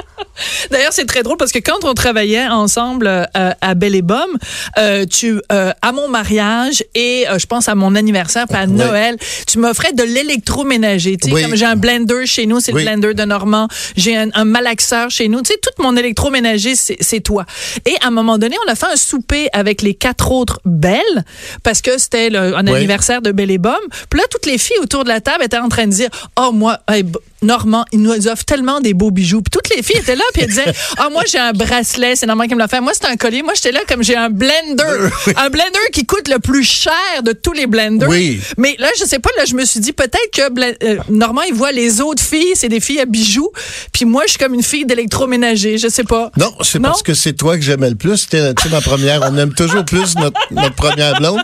D'ailleurs, 0.71 0.93
c'est 0.93 1.05
très 1.07 1.23
drôle 1.23 1.37
parce 1.37 1.53
que 1.53 1.59
quand 1.59 1.85
on 1.85 1.95
travaillait 1.95 2.47
ensemble 2.49 3.07
euh, 3.07 3.25
à 3.61 3.75
Belle 3.75 3.95
et 3.95 4.03
Bomme, 4.03 4.37
euh, 4.79 5.05
tu 5.07 5.41
euh, 5.51 5.73
à 5.83 5.93
mon 5.93 6.09
mariage 6.09 6.85
et 6.95 7.27
je 7.39 7.47
pense 7.47 7.69
à 7.69 7.75
mon 7.75 7.95
anniversaire 7.95 8.47
puis 8.49 8.57
à. 8.57 8.67
Noël, 8.67 9.17
tu 9.47 9.59
m'offrais 9.59 9.93
de 9.93 10.03
l'électroménager. 10.03 11.17
Tu 11.17 11.29
sais, 11.29 11.35
Oui. 11.35 11.43
comme 11.43 11.55
j'ai 11.57 11.67
un 11.67 11.77
blender 11.77 12.27
chez 12.27 12.47
nous, 12.47 12.61
c'est 12.61 12.73
Oui. 12.73 12.85
le 12.85 12.91
blender 12.91 13.15
de 13.15 13.25
Normand. 13.25 13.69
J'ai 13.97 14.17
un, 14.17 14.29
un 14.35 14.45
malaxeur 14.45 15.11
chez 15.11 15.29
nous. 15.29 15.43
Tu 15.43 15.53
sais, 15.53 15.59
tout 15.63 15.83
mon 15.83 15.97
électroménager, 15.97 16.75
c'est 16.75 17.21
toi. 17.21 17.45
Et 17.87 17.95
à 18.03 18.09
un 18.09 18.11
moment 18.11 18.39
donné, 18.39 18.57
on 18.67 18.71
a 18.71 18.75
fait 18.75 18.87
un 18.87 18.97
souper 18.97 19.49
avec 19.53 19.83
les 19.83 19.95
quatre 19.95 20.33
autres 20.33 20.61
belles 20.65 21.25
parce 21.63 21.83
que 21.83 21.99
c'était 21.99 22.35
un 22.35 22.67
anniversaire 22.67 23.21
de 23.23 23.31
Belle 23.33 23.51
et 23.51 23.59
Bomme. 23.59 23.75
Puis 24.11 24.19
là, 24.21 24.27
toutes 24.31 24.47
les 24.47 24.59
filles 24.59 24.79
autour 24.83 25.05
de 25.05 25.09
la 25.09 25.21
table 25.21 25.45
étaient 25.45 25.59
en 25.59 25.69
train 25.69 25.87
de 25.87 25.93
dire, 25.93 26.09
oh 26.39 26.51
moi, 26.53 26.79
hey, 26.89 27.05
Normand, 27.43 27.85
il 27.93 28.01
nous 28.01 28.29
offre 28.29 28.45
tellement 28.45 28.81
des 28.81 28.95
beaux 28.95 29.11
bijoux. 29.11 29.43
Puis 29.43 29.51
toutes 29.51 29.75
les 29.75 29.83
filles 29.83 29.99
étaient 29.99 30.17
là, 30.17 30.25
puis 30.33 30.43
elles 30.43 30.49
disaient, 30.49 30.73
ah 30.99 31.09
moi 31.11 31.23
j'ai 31.31 31.39
un 31.39 31.53
bracelet, 31.53 32.17
c'est 32.17 32.27
normal 32.27 32.49
qu'il 32.49 32.57
me 32.57 32.61
l'a 32.61 32.69
fait. 32.69 32.81
Moi 32.81 32.93
c'est 32.95 33.07
un 33.07 33.17
collier. 33.17 33.43
Moi 33.43 33.53
j'étais 33.55 33.73
là 33.73 33.81
comme 33.89 34.03
j'ai 34.03 34.17
un 34.17 34.31
blender, 34.31 35.09
un 35.37 35.51
blender 35.51 35.79
qui 35.93 36.07
coûte 36.07 36.29
le 36.29 36.39
plus 36.39 36.65
cher 36.65 37.23
de 37.25 37.33
tous 37.33 37.53
les 37.53 37.67
blenders. 37.67 38.09
Oui. 38.09 38.41
Mais 38.57 38.77
là 38.79 38.89
je 38.99 39.05
sais 39.05 39.19
pas, 39.19 39.31
là 39.37 39.45
je 39.45 39.55
me 39.55 39.65
suis 39.65 39.81
dit 39.81 39.93
peut-être 39.93 40.31
que 40.33 40.43
euh, 40.85 40.99
Normand 41.09 41.43
il 41.43 41.55
voit 41.55 41.73
les 41.73 42.01
autres 42.01 42.23
filles, 42.23 42.53
c'est 42.55 42.69
des 42.69 42.81
filles 42.81 43.01
à 43.01 43.07
bijoux, 43.07 43.51
puis 43.93 44.05
moi 44.05 44.23
je 44.27 44.31
suis 44.31 44.39
comme 44.39 44.55
une 44.55 44.63
fille 44.63 44.87
d'électroménager. 44.87 45.79
Je 45.79 45.89
sais 45.89 46.05
pas. 46.05 46.31
Non, 46.37 46.53
c'est 46.63 46.81
parce 46.81 47.03
que 47.03 47.15
c'est 47.15 47.33
toi 47.33 47.57
que 47.57 47.63
j'aimais 47.63 47.91
le 47.91 47.97
plus. 47.97 48.17
C'était 48.17 48.55
tu 48.55 48.69
ma 48.69 48.81
première. 48.81 49.21
On 49.23 49.37
aime 49.37 49.55
toujours 49.55 49.85
plus 49.85 50.15
notre, 50.17 50.41
notre 50.51 50.75
première 50.75 51.19
blonde. 51.19 51.41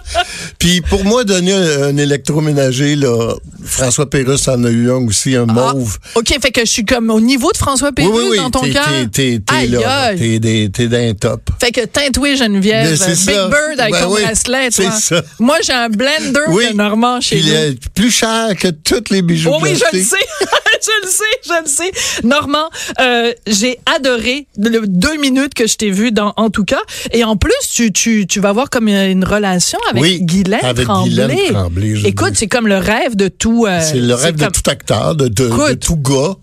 Puis 0.59 0.81
pour 0.81 1.05
moi, 1.05 1.25
donner 1.25 1.53
un, 1.53 1.83
un 1.85 1.97
électroménager, 1.97 2.97
là, 2.97 3.35
François 3.65 4.09
Pérusse 4.09 4.49
en 4.49 4.65
a 4.65 4.71
eu 4.71 4.91
un 4.91 5.07
aussi, 5.07 5.35
un 5.37 5.47
mauve. 5.47 5.88
Ah, 5.88 5.88
OK, 6.15 6.29
fait 6.41 6.51
que 6.51 6.61
je 6.63 6.71
suis 6.71 6.85
comme 6.85 7.11
au 7.11 7.21
niveau 7.21 7.51
de 7.53 7.57
François 7.57 7.89
oui, 7.89 7.95
Pérusse 7.95 8.15
oui, 8.15 8.27
oui. 8.31 8.37
dans 8.39 8.51
ton 8.51 8.61
cœur. 8.63 8.89
t'es, 9.13 9.41
là. 9.71 10.15
T'es, 10.17 10.89
d'un 10.89 11.15
top. 11.15 11.51
Fait 11.61 11.73
que 11.73 11.85
teintoué 11.85 12.37
Geneviève, 12.37 12.89
Big 12.91 12.97
ça. 13.15 13.49
Bird 13.49 13.79
avec 13.81 13.93
Ben 13.93 14.03
ton 14.03 14.15
oui, 14.15 14.23
bracelet, 14.23 14.71
toi. 14.71 14.91
ça. 14.93 15.23
Moi, 15.39 15.59
j'ai 15.65 15.73
un 15.73 15.89
blender 15.89 16.41
Oui. 16.49 16.69
de 16.71 16.77
Normand 16.77 17.21
chez 17.21 17.39
il 17.39 17.49
est 17.53 17.89
plus 17.95 18.11
cher 18.11 18.49
que 18.59 18.69
tous 18.69 19.05
les 19.11 19.23
bijoux 19.23 19.51
Oh 19.53 19.59
oui, 19.63 19.71
je 19.75 19.97
le 19.97 20.03
sais, 20.03 20.17
je 20.83 21.07
le 21.07 21.09
sais, 21.09 21.25
je 21.47 21.63
le 21.63 21.69
sais. 21.69 21.91
Normand, 22.25 22.69
euh, 23.01 23.33
j'ai 23.47 23.79
adoré 23.97 24.47
le 24.59 24.83
deux 24.87 25.17
minutes 25.19 25.55
que 25.55 25.67
je 25.67 25.77
t'ai 25.77 25.91
vu 25.91 26.13
dans 26.13 26.33
En 26.37 26.51
tout 26.51 26.65
cas. 26.65 26.81
Et 27.13 27.25
en 27.25 27.37
plus, 27.37 27.53
tu, 27.73 27.93
tu, 27.93 28.27
tu 28.27 28.41
vas 28.41 28.51
avoir 28.51 28.71
comme 28.71 28.89
une 28.89 29.25
relation 29.25 29.79
avec 29.91 30.03
Oui, 30.03 30.19
Guylaine 30.23 30.65
avec 30.65 30.85
Tremblay. 30.87 31.11
Guylaine 31.11 31.53
Tremblay, 31.53 31.95
Écoute, 32.05 32.33
c'est 32.35 32.47
comme 32.49 32.67
le 32.69 32.79
rêve 32.79 33.17
de 33.17 33.29
tout. 33.29 33.67
euh, 33.67 33.81
C'est 33.83 33.97
le 33.99 34.15
rêve 34.15 34.37
de 34.37 34.45
comme- 34.45 34.53
tout 34.53 34.71
acteur, 34.71 35.15
de, 35.15 35.29
de, 35.29 35.35
de 35.45 35.47
Écoute. 35.49 35.78
Tout 35.79 35.97
gars. 35.97 36.35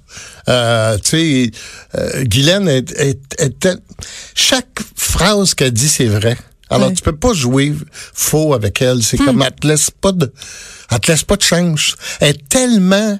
Euh, 0.49 0.97
tu 0.97 1.09
sais, 1.09 1.51
euh, 1.97 2.23
Guylaine 2.23 2.67
est, 2.67 2.91
est, 2.99 3.67
chaque 4.33 4.79
phrase 4.95 5.53
qu'elle 5.53 5.71
dit, 5.73 5.89
c'est 5.89 6.05
vrai. 6.07 6.37
Alors, 6.69 6.87
Ouais. 6.89 6.93
tu 6.95 7.01
peux 7.03 7.15
pas 7.15 7.33
jouer 7.33 7.73
faux 8.13 8.53
avec 8.53 8.81
elle. 8.81 9.03
C'est 9.03 9.17
comme, 9.17 9.41
elle 9.43 9.53
te 9.53 9.67
laisse 9.67 9.91
pas 9.91 10.11
de, 10.11 10.33
elle 10.91 10.99
te 10.99 11.11
laisse 11.11 11.23
pas 11.23 11.35
de 11.35 11.43
chance. 11.43 11.95
Elle 12.19 12.29
est 12.31 12.49
tellement 12.49 13.19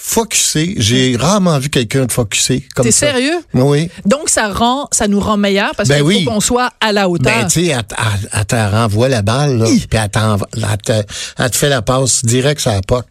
focusée. 0.00 0.74
J'ai 0.78 1.16
rarement 1.16 1.58
vu 1.58 1.68
quelqu'un 1.70 2.06
de 2.06 2.12
focusé 2.12 2.66
comme 2.74 2.84
T'es 2.86 2.92
ça. 2.92 3.08
sérieux? 3.12 3.38
Oui. 3.52 3.90
Donc, 4.06 4.28
ça 4.30 4.48
rend, 4.52 4.88
ça 4.92 5.06
nous 5.08 5.20
rend 5.20 5.36
meilleurs 5.36 5.74
parce 5.74 5.88
Ben 5.88 5.96
qu'il 5.96 6.04
oui. 6.04 6.24
faut 6.24 6.30
qu'on 6.30 6.40
soit 6.40 6.70
à 6.80 6.92
la 6.92 7.08
hauteur. 7.08 7.34
Ben, 7.42 7.46
tu 7.48 7.66
sais, 7.66 7.66
elle, 7.72 7.82
elle- 7.98 8.28
elle 8.32 8.46
te 8.46 8.54
renvoie 8.54 9.08
la 9.08 9.22
balle, 9.22 9.58
là, 9.58 9.66
puis 9.66 9.98
elle 11.38 11.50
te 11.50 11.56
fait 11.56 11.68
la 11.68 11.82
passe 11.82 12.24
direct 12.24 12.60
sur 12.60 12.70
la 12.70 12.80
POC. 12.80 13.06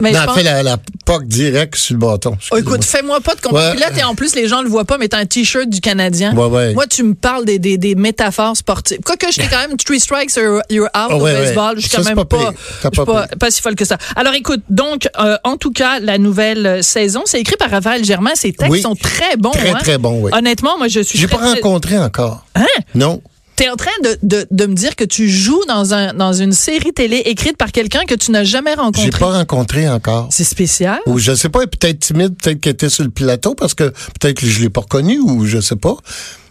Mais 0.00 0.12
non, 0.12 0.16
je 0.18 0.20
elle 0.20 0.26
pense- 0.26 0.36
fait 0.36 0.42
la, 0.44 0.62
la 0.62 0.76
POC 1.04 1.24
direct 1.26 1.74
sur 1.74 1.94
le 1.94 1.98
bâton. 1.98 2.36
Oh, 2.52 2.56
écoute, 2.56 2.84
fais-moi 2.84 3.20
pas 3.20 3.34
de 3.34 3.40
compte. 3.40 3.52
Ouais. 3.52 3.70
Puis 3.72 3.80
là, 3.80 3.90
t'es 3.90 4.04
en 4.04 4.14
plus, 4.14 4.36
les 4.36 4.46
gens 4.46 4.62
le 4.62 4.68
voient 4.68 4.84
pas, 4.84 4.96
mais 4.96 5.08
t'as 5.08 5.18
un 5.18 5.26
t-shirt 5.26 5.68
du 5.68 5.80
Canadien. 5.80 6.36
Ouais, 6.36 6.46
ouais. 6.46 6.74
Moi, 6.74 6.86
tu 6.86 7.02
me 7.02 7.14
parles 7.14 7.44
des, 7.44 7.58
des, 7.58 7.78
des 7.78 7.94
métaphores 7.96 8.56
sportives. 8.56 8.98
Quoique, 9.04 9.26
j'étais 9.32 9.48
quand 9.48 9.58
même 9.66 9.76
three 9.76 9.98
strikes, 9.98 10.30
you're, 10.36 10.62
you're 10.70 10.86
out 10.86 10.90
Ah, 10.94 11.08
au 11.16 11.20
ouais, 11.20 11.32
ouais. 11.32 11.44
baseball. 11.46 11.76
Je 11.80 11.88
suis 11.88 11.90
quand 11.96 12.04
même 12.04 12.24
pas 12.24 12.52
pas, 13.38 13.50
si 13.50 13.60
folle 13.60 13.74
que 13.74 13.84
ça. 13.84 13.98
Alors, 14.14 14.34
écoute, 14.34 14.60
donc, 14.70 15.08
euh, 15.18 15.36
en 15.44 15.56
tout 15.56 15.72
cas, 15.72 15.98
la 16.00 16.18
nouvelle 16.18 16.66
euh, 16.66 16.82
saison, 16.82 17.22
c'est 17.24 17.40
écrit 17.40 17.56
par 17.56 17.70
Raphaël 17.70 18.04
Germain. 18.04 18.30
Ses 18.34 18.52
textes 18.52 18.70
Oui. 18.70 18.80
sont 18.80 18.94
très 18.94 19.36
bons. 19.36 19.50
Très, 19.50 19.70
hein. 19.70 19.78
très 19.80 19.98
bons, 19.98 20.20
oui. 20.22 20.30
Honnêtement, 20.32 20.78
moi, 20.78 20.88
je 20.88 21.00
suis 21.00 21.18
J'ai 21.18 21.26
pas 21.26 21.38
rencontré 21.38 21.98
encore. 21.98 22.44
Hein? 22.54 22.66
Non. 22.94 23.20
T'es 23.58 23.68
en 23.68 23.74
train 23.74 23.90
de, 24.04 24.16
de, 24.22 24.46
de 24.52 24.66
me 24.66 24.74
dire 24.74 24.94
que 24.94 25.02
tu 25.02 25.28
joues 25.28 25.64
dans, 25.66 25.92
un, 25.92 26.14
dans 26.14 26.32
une 26.32 26.52
série 26.52 26.92
télé 26.92 27.16
écrite 27.24 27.56
par 27.56 27.72
quelqu'un 27.72 28.04
que 28.06 28.14
tu 28.14 28.30
n'as 28.30 28.44
jamais 28.44 28.74
J'ai 28.76 28.80
rencontré. 28.80 29.10
pas 29.10 29.32
rencontré 29.32 29.88
encore. 29.88 30.28
C'est 30.30 30.44
spécial. 30.44 31.00
Ou 31.06 31.18
je 31.18 31.34
sais 31.34 31.48
pas, 31.48 31.66
peut-être 31.66 31.98
timide, 31.98 32.36
peut-être 32.40 32.60
qu'elle 32.60 32.74
était 32.74 32.88
sur 32.88 33.02
le 33.02 33.10
plateau 33.10 33.56
parce 33.56 33.74
que 33.74 33.82
peut-être 34.20 34.38
que 34.38 34.46
je 34.46 34.60
l'ai 34.60 34.70
pas 34.70 34.82
reconnu 34.82 35.18
ou 35.18 35.44
je 35.44 35.60
sais 35.60 35.74
pas. 35.74 35.96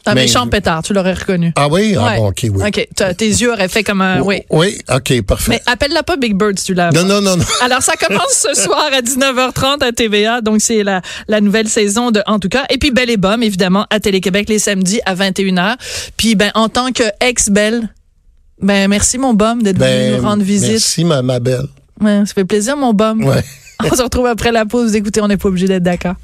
Un 0.08 0.14
Mais- 0.16 0.22
méchant 0.22 0.48
pétard, 0.48 0.84
tu 0.84 0.94
l'aurais 0.94 1.14
reconnu. 1.14 1.52
Ah 1.56 1.68
oui? 1.70 1.96
Ah 2.00 2.06
Ouais. 2.06 2.18
bon, 2.18 2.28
OK, 2.30 2.46
oui. 2.50 2.64
OK. 2.68 2.88
Tes 3.18 3.28
yeux 3.28 3.52
auraient 3.52 3.68
fait 3.68 3.84
comme 3.84 4.02
un. 4.02 4.22
Oui. 4.22 4.42
Oui, 4.50 4.78
OK, 4.94 5.22
parfait. 5.24 5.52
Mais 5.52 5.62
appelle-la 5.66 6.04
pas 6.04 6.16
Big 6.18 6.34
Bird 6.36 6.58
si 6.58 6.66
tu 6.66 6.74
l'as. 6.74 6.92
non, 6.92 7.04
non, 7.04 7.22
non, 7.22 7.36
non. 7.38 7.44
Alors, 7.62 7.82
ça 7.82 7.94
commence 7.96 8.46
ce 8.48 8.60
soir 8.62 8.90
à 8.94 9.02
19h30 9.02 9.84
à 9.84 9.92
TVA. 9.92 10.42
Donc, 10.42 10.62
c'est 10.62 10.84
la, 10.84 11.02
la 11.28 11.42
nouvelle 11.42 11.68
saison 11.68 12.12
de 12.12 12.22
En 12.28 12.40
tout 12.40 12.50
cas. 12.50 12.66
Et 12.70 12.78
puis, 12.78 12.92
Belle 12.92 13.10
et 13.10 13.18
Bomme, 13.18 13.44
évidemment, 13.44 13.86
à 13.90 14.00
Télé-Québec 14.00 14.48
les 14.50 14.60
samedis 14.60 15.00
à 15.06 15.14
21h. 15.16 15.76
Puis, 16.18 16.36
ben, 16.36 16.52
en 16.56 16.70
tant 16.70 16.92
que 16.92 17.04
ex-belle, 17.22 17.90
ben, 18.62 18.88
merci, 18.88 19.18
mon 19.18 19.34
Bum, 19.34 19.62
d'être 19.62 19.78
venu 19.78 19.88
Ben, 19.90 20.18
nous 20.18 20.24
rendre 20.24 20.44
visite. 20.44 20.72
Merci, 20.72 21.04
ma, 21.04 21.22
ma 21.22 21.40
belle. 21.40 21.68
Ouais, 22.02 22.24
ça 22.26 22.34
fait 22.34 22.46
plaisir, 22.46 22.78
mon 22.78 22.94
Bum. 22.94 23.24
Ouais. 23.26 23.44
On 23.92 23.96
se 23.96 24.02
retrouve 24.02 24.26
après 24.26 24.52
la 24.52 24.66
pause. 24.66 24.96
Écoutez, 24.96 25.22
on 25.22 25.28
n'est 25.28 25.38
pas 25.38 25.50
obligé 25.50 25.68
d'être 25.68 25.84
d'accord. 25.84 26.16